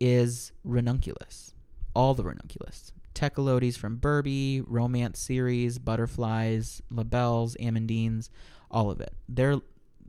is 0.00 0.52
ranunculus. 0.64 1.54
All 1.94 2.14
the 2.14 2.24
ranunculus. 2.24 2.92
Tecolotes 3.14 3.76
from 3.76 3.98
Berbee, 3.98 4.64
Romance 4.66 5.18
series, 5.18 5.78
butterflies, 5.78 6.80
labels, 6.90 7.56
amandines, 7.60 8.30
all 8.70 8.90
of 8.90 9.00
it. 9.00 9.14
They're 9.28 9.60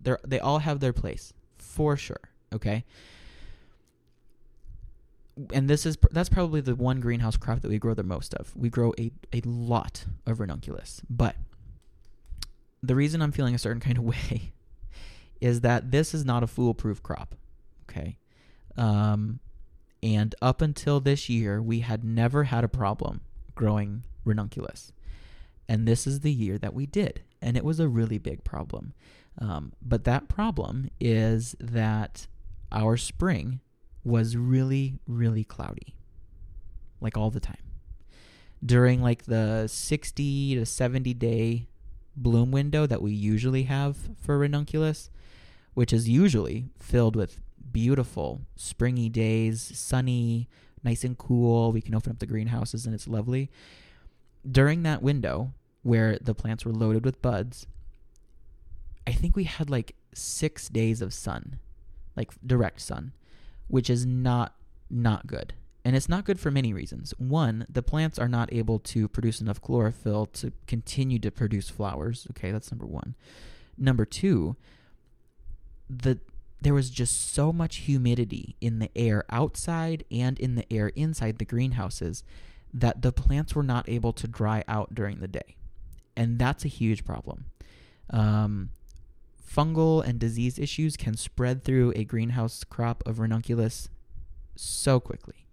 they're 0.02 0.20
they 0.26 0.40
all 0.40 0.60
have 0.60 0.80
their 0.80 0.94
place 0.94 1.34
for 1.58 1.98
sure. 1.98 2.22
Okay. 2.54 2.86
And 5.54 5.70
this 5.70 5.86
is 5.86 5.98
that's 6.12 6.30
probably 6.30 6.62
the 6.62 6.76
one 6.76 7.00
greenhouse 7.00 7.38
crop 7.38 7.62
that 7.62 7.70
we 7.70 7.80
grow 7.80 7.94
the 7.94 8.04
most 8.04 8.34
of. 8.36 8.56
We 8.56 8.70
grow 8.70 8.94
a 9.00 9.12
a 9.34 9.42
lot 9.46 10.06
of 10.26 10.40
ranunculus, 10.40 11.02
but 11.10 11.36
the 12.84 12.96
reason 12.96 13.22
I'm 13.22 13.32
feeling 13.32 13.56
a 13.56 13.60
certain 13.60 13.82
kind 13.82 13.98
of 13.98 14.04
way 14.04 14.54
is 15.40 15.62
that 15.62 15.92
this 15.92 16.14
is 16.14 16.24
not 16.24 16.44
a 16.44 16.48
foolproof 16.48 17.02
crop. 17.02 17.36
Okay. 17.90 18.18
Um, 18.78 19.40
and 20.04 20.34
up 20.42 20.62
until 20.62 21.00
this 21.00 21.30
year, 21.30 21.62
we 21.62 21.82
had 21.82 22.04
never 22.04 22.46
had 22.46 22.64
a 22.64 22.70
problem 22.70 23.22
growing 23.56 24.04
ranunculus. 24.24 24.92
And 25.68 25.88
this 25.88 26.08
is 26.08 26.22
the 26.22 26.32
year 26.32 26.58
that 26.58 26.74
we 26.74 26.86
did. 26.86 27.22
And 27.42 27.58
it 27.58 27.64
was 27.64 27.80
a 27.80 27.88
really 27.88 28.18
big 28.18 28.44
problem. 28.44 28.94
Um, 29.40 29.74
but 29.82 30.04
that 30.04 30.28
problem 30.28 30.90
is 31.00 31.56
that 31.60 32.28
our 32.72 32.98
spring 32.98 33.62
was 34.04 34.36
really, 34.36 35.00
really 35.08 35.44
cloudy, 35.44 35.96
like 37.00 37.18
all 37.18 37.30
the 37.30 37.40
time. 37.40 37.58
During 38.64 39.02
like 39.02 39.24
the 39.24 39.68
60 39.68 40.56
to 40.56 40.66
70 40.66 41.14
day 41.16 41.68
bloom 42.16 42.52
window 42.52 42.86
that 42.86 43.02
we 43.02 43.12
usually 43.12 43.64
have 43.64 43.98
for 44.20 44.38
ranunculus, 44.38 45.10
which 45.74 45.94
is 45.94 46.10
usually 46.10 46.70
filled 46.78 47.16
with 47.16 47.42
beautiful 47.72 48.42
springy 48.56 49.10
days, 49.10 49.72
sunny, 49.76 50.48
nice 50.84 51.04
and 51.04 51.18
cool. 51.18 51.72
We 51.72 51.82
can 51.82 51.96
open 51.96 52.12
up 52.12 52.20
the 52.20 52.26
greenhouses 52.26 52.86
and 52.86 52.94
it's 52.94 53.08
lovely. 53.08 53.50
During 54.50 54.84
that 54.84 55.02
window 55.02 55.54
where 55.84 56.18
the 56.20 56.36
plants 56.36 56.66
were 56.66 56.74
loaded 56.74 57.06
with 57.06 57.22
buds, 57.22 57.68
I 59.08 59.12
think 59.12 59.36
we 59.36 59.46
had 59.46 59.70
like 59.70 59.96
six 60.14 60.70
days 60.70 61.02
of 61.02 61.14
sun, 61.14 61.60
like 62.16 62.32
direct 62.46 62.82
sun, 62.82 63.14
which 63.68 63.90
is 63.90 64.06
not 64.06 64.56
not 64.90 65.28
good. 65.28 65.54
And 65.84 65.96
it's 65.96 66.10
not 66.10 66.26
good 66.26 66.40
for 66.40 66.52
many 66.52 66.74
reasons. 66.74 67.14
One, 67.18 67.66
the 67.68 67.82
plants 67.82 68.20
are 68.20 68.28
not 68.28 68.54
able 68.54 68.78
to 68.80 69.08
produce 69.08 69.42
enough 69.42 69.62
chlorophyll 69.62 70.28
to 70.28 70.54
continue 70.68 71.18
to 71.20 71.32
produce 71.32 71.70
flowers. 71.70 72.28
Okay, 72.32 72.52
that's 72.52 72.72
number 72.72 72.86
one. 72.86 73.16
Number 73.78 74.06
two, 74.06 74.56
the 75.90 76.20
there 76.62 76.76
was 76.76 76.92
just 76.92 77.34
so 77.34 77.52
much 77.52 77.78
humidity 77.78 78.56
in 78.62 78.78
the 78.78 78.92
air 78.96 79.26
outside 79.32 80.04
and 80.12 80.40
in 80.40 80.54
the 80.54 80.72
air 80.72 80.90
inside 80.90 81.40
the 81.40 81.46
greenhouses 81.46 82.24
that 82.72 83.02
the 83.02 83.12
plants 83.12 83.56
were 83.56 83.64
not 83.64 83.90
able 83.90 84.14
to 84.14 84.28
dry 84.28 84.64
out 84.68 84.94
during 84.94 85.20
the 85.20 85.28
day. 85.28 85.56
And 86.16 86.38
that's 86.38 86.64
a 86.64 86.68
huge 86.68 87.04
problem. 87.04 87.46
Um, 88.12 88.70
fungal 89.44 90.06
and 90.06 90.20
disease 90.20 90.60
issues 90.60 90.96
can 90.96 91.18
spread 91.18 91.64
through 91.64 91.94
a 91.96 92.04
greenhouse 92.04 92.64
crop 92.64 93.02
of 93.08 93.18
ranunculus 93.18 93.90
so 94.56 95.00
quickly 95.00 95.48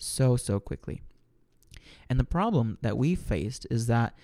so, 0.00 0.36
so 0.36 0.58
quickly. 0.58 1.02
And 2.08 2.18
the 2.18 2.24
problem 2.24 2.78
that 2.82 2.98
we 2.98 3.14
faced 3.14 3.66
is 3.70 3.86
that, 3.86 4.14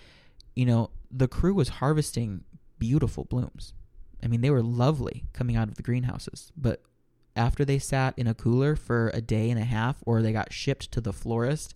you 0.54 0.66
know, 0.66 0.90
the 1.10 1.28
crew 1.28 1.54
was 1.54 1.68
harvesting 1.68 2.44
beautiful 2.78 3.24
blooms. 3.24 3.74
I 4.22 4.28
mean, 4.28 4.40
they 4.40 4.50
were 4.50 4.62
lovely 4.62 5.24
coming 5.32 5.56
out 5.56 5.68
of 5.68 5.76
the 5.76 5.82
greenhouses, 5.82 6.50
but 6.56 6.82
after 7.36 7.64
they 7.64 7.78
sat 7.78 8.14
in 8.16 8.26
a 8.26 8.34
cooler 8.34 8.74
for 8.74 9.10
a 9.14 9.20
day 9.20 9.50
and 9.50 9.60
a 9.60 9.64
half 9.64 9.98
or 10.06 10.22
they 10.22 10.32
got 10.32 10.52
shipped 10.52 10.90
to 10.92 11.00
the 11.00 11.12
florist 11.12 11.74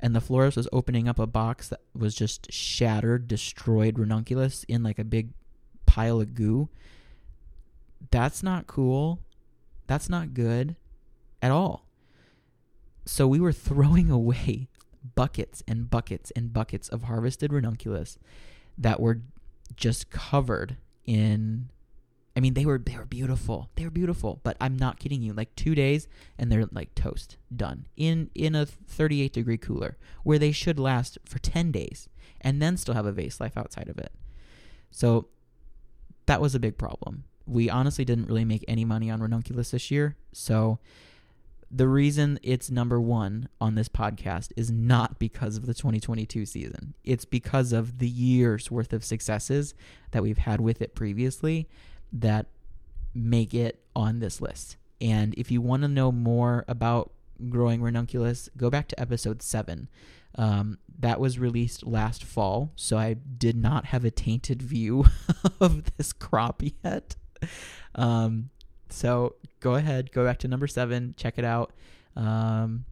and 0.00 0.14
the 0.14 0.20
florist 0.20 0.56
was 0.56 0.68
opening 0.72 1.08
up 1.08 1.18
a 1.18 1.26
box 1.26 1.68
that 1.68 1.80
was 1.94 2.14
just 2.14 2.52
shattered, 2.52 3.28
destroyed 3.28 3.98
ranunculus 3.98 4.64
in 4.64 4.82
like 4.82 4.98
a 4.98 5.04
big 5.04 5.30
pile 5.86 6.20
of 6.20 6.34
goo. 6.34 6.68
That's 8.10 8.42
not 8.42 8.66
cool. 8.66 9.20
That's 9.86 10.08
not 10.08 10.34
good 10.34 10.76
at 11.42 11.50
all. 11.50 11.86
So 13.10 13.26
we 13.26 13.40
were 13.40 13.52
throwing 13.68 14.08
away 14.08 14.68
buckets 15.16 15.64
and 15.66 15.90
buckets 15.90 16.30
and 16.36 16.52
buckets 16.52 16.88
of 16.88 17.04
harvested 17.04 17.52
ranunculus 17.52 18.18
that 18.78 19.00
were 19.00 19.20
just 19.74 20.10
covered 20.10 20.76
in 21.04 21.70
I 22.36 22.40
mean 22.40 22.54
they 22.54 22.64
were 22.64 22.78
they 22.78 22.96
were 22.96 23.04
beautiful. 23.04 23.68
They 23.74 23.84
were 23.84 23.90
beautiful, 23.90 24.40
but 24.44 24.56
I'm 24.60 24.76
not 24.76 25.00
kidding 25.00 25.22
you. 25.22 25.32
Like 25.32 25.56
2 25.56 25.74
days 25.74 26.06
and 26.38 26.52
they're 26.52 26.66
like 26.70 26.94
toast, 26.94 27.36
done. 27.54 27.86
In 27.96 28.30
in 28.34 28.54
a 28.54 28.64
38 28.64 29.32
degree 29.32 29.58
cooler 29.58 29.98
where 30.22 30.38
they 30.38 30.52
should 30.52 30.78
last 30.78 31.18
for 31.24 31.40
10 31.40 31.72
days 31.72 32.08
and 32.40 32.62
then 32.62 32.76
still 32.76 32.94
have 32.94 33.06
a 33.06 33.12
vase 33.12 33.40
life 33.40 33.56
outside 33.56 33.88
of 33.88 33.98
it. 33.98 34.12
So 34.92 35.26
that 36.26 36.40
was 36.40 36.54
a 36.54 36.60
big 36.60 36.78
problem. 36.78 37.24
We 37.44 37.68
honestly 37.68 38.04
didn't 38.04 38.26
really 38.26 38.44
make 38.44 38.64
any 38.68 38.84
money 38.84 39.10
on 39.10 39.20
ranunculus 39.20 39.72
this 39.72 39.90
year. 39.90 40.16
So 40.32 40.78
the 41.70 41.86
reason 41.86 42.38
it's 42.42 42.70
number 42.70 43.00
one 43.00 43.48
on 43.60 43.76
this 43.76 43.88
podcast 43.88 44.50
is 44.56 44.70
not 44.70 45.18
because 45.18 45.56
of 45.56 45.66
the 45.66 45.74
2022 45.74 46.44
season. 46.44 46.94
It's 47.04 47.24
because 47.24 47.72
of 47.72 47.98
the 47.98 48.08
years 48.08 48.70
worth 48.70 48.92
of 48.92 49.04
successes 49.04 49.74
that 50.10 50.22
we've 50.22 50.38
had 50.38 50.60
with 50.60 50.82
it 50.82 50.94
previously 50.94 51.68
that 52.12 52.46
make 53.14 53.54
it 53.54 53.82
on 53.94 54.18
this 54.18 54.40
list. 54.40 54.76
And 55.00 55.34
if 55.34 55.50
you 55.50 55.60
want 55.60 55.82
to 55.82 55.88
know 55.88 56.10
more 56.10 56.64
about 56.66 57.12
growing 57.48 57.82
ranunculus, 57.82 58.48
go 58.56 58.68
back 58.68 58.88
to 58.88 59.00
episode 59.00 59.40
seven. 59.40 59.88
Um, 60.34 60.78
that 60.98 61.18
was 61.18 61.38
released 61.38 61.86
last 61.86 62.22
fall, 62.22 62.72
so 62.76 62.98
I 62.98 63.14
did 63.14 63.56
not 63.56 63.86
have 63.86 64.04
a 64.04 64.10
tainted 64.10 64.62
view 64.62 65.06
of 65.60 65.96
this 65.96 66.12
crop 66.12 66.62
yet. 66.84 67.16
Um, 67.94 68.50
so 68.92 69.36
go 69.60 69.74
ahead, 69.74 70.12
go 70.12 70.24
back 70.24 70.38
to 70.38 70.48
number 70.48 70.66
seven, 70.66 71.14
check 71.16 71.38
it 71.38 71.44
out, 71.44 71.72
um, 72.16 72.84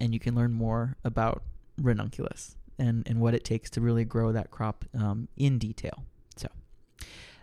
and 0.00 0.12
you 0.12 0.20
can 0.20 0.34
learn 0.34 0.52
more 0.52 0.96
about 1.04 1.42
ranunculus 1.80 2.56
and, 2.78 3.06
and 3.08 3.20
what 3.20 3.34
it 3.34 3.44
takes 3.44 3.70
to 3.70 3.80
really 3.80 4.04
grow 4.04 4.32
that 4.32 4.50
crop 4.50 4.84
um, 4.94 5.28
in 5.36 5.58
detail. 5.58 6.04
So 6.36 6.48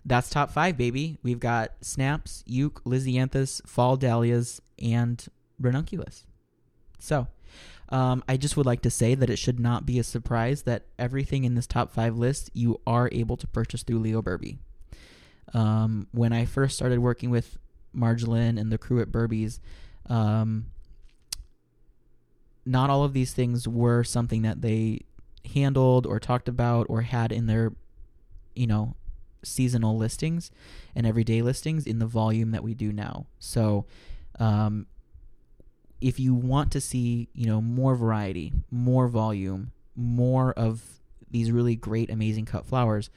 that's 0.06 0.30
top 0.30 0.52
five, 0.52 0.78
baby. 0.78 1.18
We've 1.24 1.40
got 1.40 1.74
snaps, 1.82 2.44
euc, 2.48 2.74
lisianthus, 2.86 3.66
fall 3.68 3.98
dahlias, 3.98 4.62
and 4.82 5.26
ranunculus. 5.60 6.26
So, 7.00 7.28
um, 7.90 8.24
I 8.28 8.38
just 8.38 8.58
would 8.58 8.66
like 8.66 8.82
to 8.82 8.90
say 8.90 9.14
that 9.16 9.30
it 9.30 9.38
should 9.38 9.60
not 9.60 9.86
be 9.86 10.00
a 10.00 10.04
surprise 10.04 10.64
that 10.64 10.88
everything 10.98 11.44
in 11.44 11.54
this 11.54 11.68
top 11.68 11.92
five 11.92 12.18
list 12.18 12.50
you 12.54 12.82
are 12.88 13.10
able 13.12 13.38
to 13.38 13.48
purchase 13.48 13.84
through 13.84 14.00
Leo 14.00 14.22
Berbee. 14.22 14.58
Um, 15.54 16.08
when 16.12 16.34
I 16.34 16.46
first 16.46 16.76
started 16.76 17.00
working 17.00 17.30
with 17.30 17.58
Marjolein 17.96 18.60
and 18.60 18.72
the 18.72 18.78
crew 18.78 19.02
at 19.02 19.12
Berbee's, 19.12 19.60
um, 20.08 20.68
not 22.66 22.90
all 22.90 23.04
of 23.04 23.14
these 23.14 23.34
things 23.34 23.68
were 23.68 24.04
something 24.04 24.42
that 24.42 24.62
they 24.62 25.02
handled 25.54 26.06
or 26.06 26.20
talked 26.20 26.50
about 26.50 26.88
or 26.90 27.02
had 27.02 27.32
in 27.32 27.46
their, 27.46 27.74
you 28.56 28.68
know, 28.68 28.96
seasonal 29.44 29.96
listings 29.96 30.50
and 30.96 31.06
everyday 31.06 31.42
listings 31.42 31.86
in 31.86 32.00
the 32.00 32.08
volume 32.08 32.52
that 32.52 32.64
we 32.64 32.74
do 32.74 32.92
now. 32.92 33.28
So, 33.38 33.86
um, 34.40 34.88
if 36.02 36.20
you 36.20 36.34
want 36.34 36.72
to 36.72 36.82
see, 36.82 37.30
you 37.34 37.46
know, 37.46 37.62
more 37.62 37.96
variety, 37.96 38.52
more 38.70 39.08
volume, 39.08 39.72
more 39.96 40.52
of 40.54 41.00
these 41.32 41.52
really 41.52 41.76
great, 41.76 42.10
amazing 42.10 42.46
cut 42.46 42.66
flowers, 42.66 43.10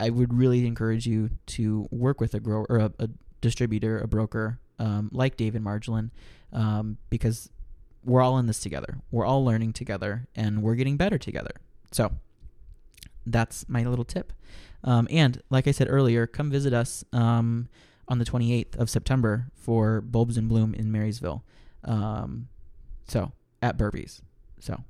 I 0.00 0.10
would 0.10 0.32
really 0.32 0.66
encourage 0.66 1.06
you 1.06 1.30
to 1.46 1.88
work 1.90 2.20
with 2.20 2.34
a 2.34 2.40
grower 2.40 2.66
or 2.68 2.78
a, 2.78 2.92
a 2.98 3.08
distributor, 3.40 3.98
a 3.98 4.08
broker 4.08 4.60
um, 4.78 5.10
like 5.12 5.36
David 5.36 5.62
Marjolein, 5.62 6.10
um, 6.52 6.98
because 7.10 7.50
we're 8.04 8.22
all 8.22 8.38
in 8.38 8.46
this 8.46 8.60
together. 8.60 8.98
We're 9.10 9.26
all 9.26 9.44
learning 9.44 9.72
together, 9.72 10.28
and 10.34 10.62
we're 10.62 10.76
getting 10.76 10.96
better 10.96 11.18
together. 11.18 11.52
So 11.92 12.12
that's 13.26 13.68
my 13.68 13.84
little 13.84 14.04
tip. 14.04 14.32
Um, 14.84 15.08
and 15.10 15.42
like 15.50 15.66
I 15.66 15.72
said 15.72 15.88
earlier, 15.90 16.26
come 16.26 16.50
visit 16.50 16.72
us 16.72 17.04
um, 17.12 17.68
on 18.06 18.18
the 18.18 18.24
28th 18.24 18.76
of 18.76 18.88
September 18.88 19.48
for 19.54 20.00
Bulbs 20.00 20.36
in 20.36 20.48
Bloom 20.48 20.74
in 20.74 20.92
Marysville. 20.92 21.44
Um, 21.84 22.48
so 23.06 23.32
at 23.60 23.76
Berbee's. 23.76 24.22
So 24.60 24.82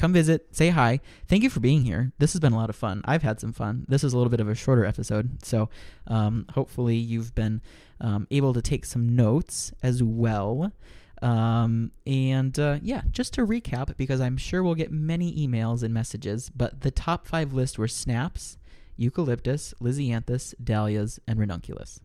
come 0.00 0.14
visit, 0.14 0.46
say 0.56 0.70
hi. 0.70 0.98
Thank 1.28 1.42
you 1.42 1.50
for 1.50 1.60
being 1.60 1.84
here. 1.84 2.12
This 2.18 2.32
has 2.32 2.40
been 2.40 2.54
a 2.54 2.56
lot 2.56 2.70
of 2.70 2.76
fun. 2.76 3.02
I've 3.04 3.22
had 3.22 3.38
some 3.38 3.52
fun. 3.52 3.84
This 3.86 4.02
is 4.02 4.14
a 4.14 4.16
little 4.16 4.30
bit 4.30 4.40
of 4.40 4.48
a 4.48 4.54
shorter 4.54 4.86
episode, 4.86 5.44
so 5.44 5.68
um, 6.06 6.46
hopefully 6.54 6.96
you've 6.96 7.34
been 7.34 7.60
um, 8.00 8.26
able 8.30 8.54
to 8.54 8.62
take 8.62 8.86
some 8.86 9.14
notes 9.14 9.72
as 9.82 10.02
well. 10.02 10.72
Um, 11.20 11.92
and 12.06 12.58
uh, 12.58 12.78
yeah, 12.80 13.02
just 13.10 13.34
to 13.34 13.46
recap, 13.46 13.94
because 13.98 14.22
I'm 14.22 14.38
sure 14.38 14.62
we'll 14.62 14.74
get 14.74 14.90
many 14.90 15.36
emails 15.46 15.82
and 15.82 15.92
messages, 15.92 16.48
but 16.48 16.80
the 16.80 16.90
top 16.90 17.26
five 17.26 17.52
list 17.52 17.78
were 17.78 17.86
snaps, 17.86 18.56
eucalyptus, 18.96 19.74
lisianthus, 19.82 20.54
dahlias, 20.64 21.20
and 21.28 21.38
ranunculus. 21.38 22.00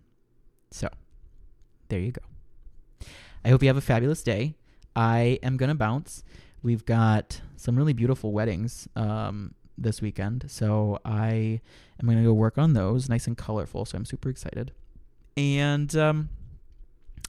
So 0.70 0.90
there 1.88 2.00
you 2.02 2.12
go. 2.12 3.08
I 3.46 3.50
hope 3.50 3.64
you 3.64 3.70
have 3.70 3.78
a 3.78 3.82
fabulous 3.82 4.22
day. 4.22 4.56
I 4.98 5.40
am 5.42 5.56
going 5.56 5.70
to 5.70 5.76
bounce. 5.76 6.26
We've 6.66 6.84
got 6.84 7.42
some 7.58 7.76
really 7.76 7.94
beautiful 7.94 8.32
weddings 8.32 8.88
um, 8.96 9.54
this 9.78 10.02
weekend. 10.02 10.46
So 10.50 10.98
I 11.06 11.62
am 12.02 12.08
going 12.08 12.18
to 12.18 12.24
go 12.24 12.34
work 12.34 12.58
on 12.58 12.74
those, 12.74 13.08
nice 13.08 13.28
and 13.28 13.38
colorful. 13.38 13.86
So 13.86 14.00
I'm 14.00 14.04
super 14.04 14.30
excited. 14.30 14.72
And 15.38 15.96
um, 15.96 16.30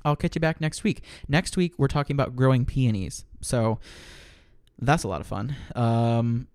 I'll 0.07 0.17
catch 0.17 0.37
you 0.37 0.41
back 0.41 0.59
next 0.59 0.85
week. 0.85 1.03
Next 1.29 1.59
week, 1.59 1.75
we're 1.77 1.87
talking 1.87 2.17
about 2.17 2.35
growing 2.35 2.65
peonies. 2.65 3.27
So 3.43 3.79
that's 4.79 5.05
a 5.05 5.09
lot 5.09 5.21
of 5.21 5.27
fun. 5.27 5.55
Um, 5.75 6.49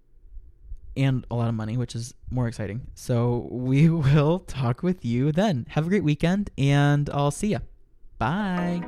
and 0.97 1.23
a 1.29 1.35
lot 1.35 1.49
of 1.49 1.53
money, 1.53 1.77
which 1.77 1.93
is 1.93 2.15
more 2.31 2.47
exciting. 2.47 2.87
So 2.95 3.47
we 3.51 3.89
will 3.91 4.39
talk 4.39 4.81
with 4.81 5.05
you 5.05 5.31
then. 5.31 5.67
Have 5.69 5.85
a 5.85 5.89
great 5.89 6.03
weekend, 6.03 6.49
and 6.57 7.11
I'll 7.13 7.29
see 7.29 7.51
you. 7.51 7.59
Bye. 8.17 8.81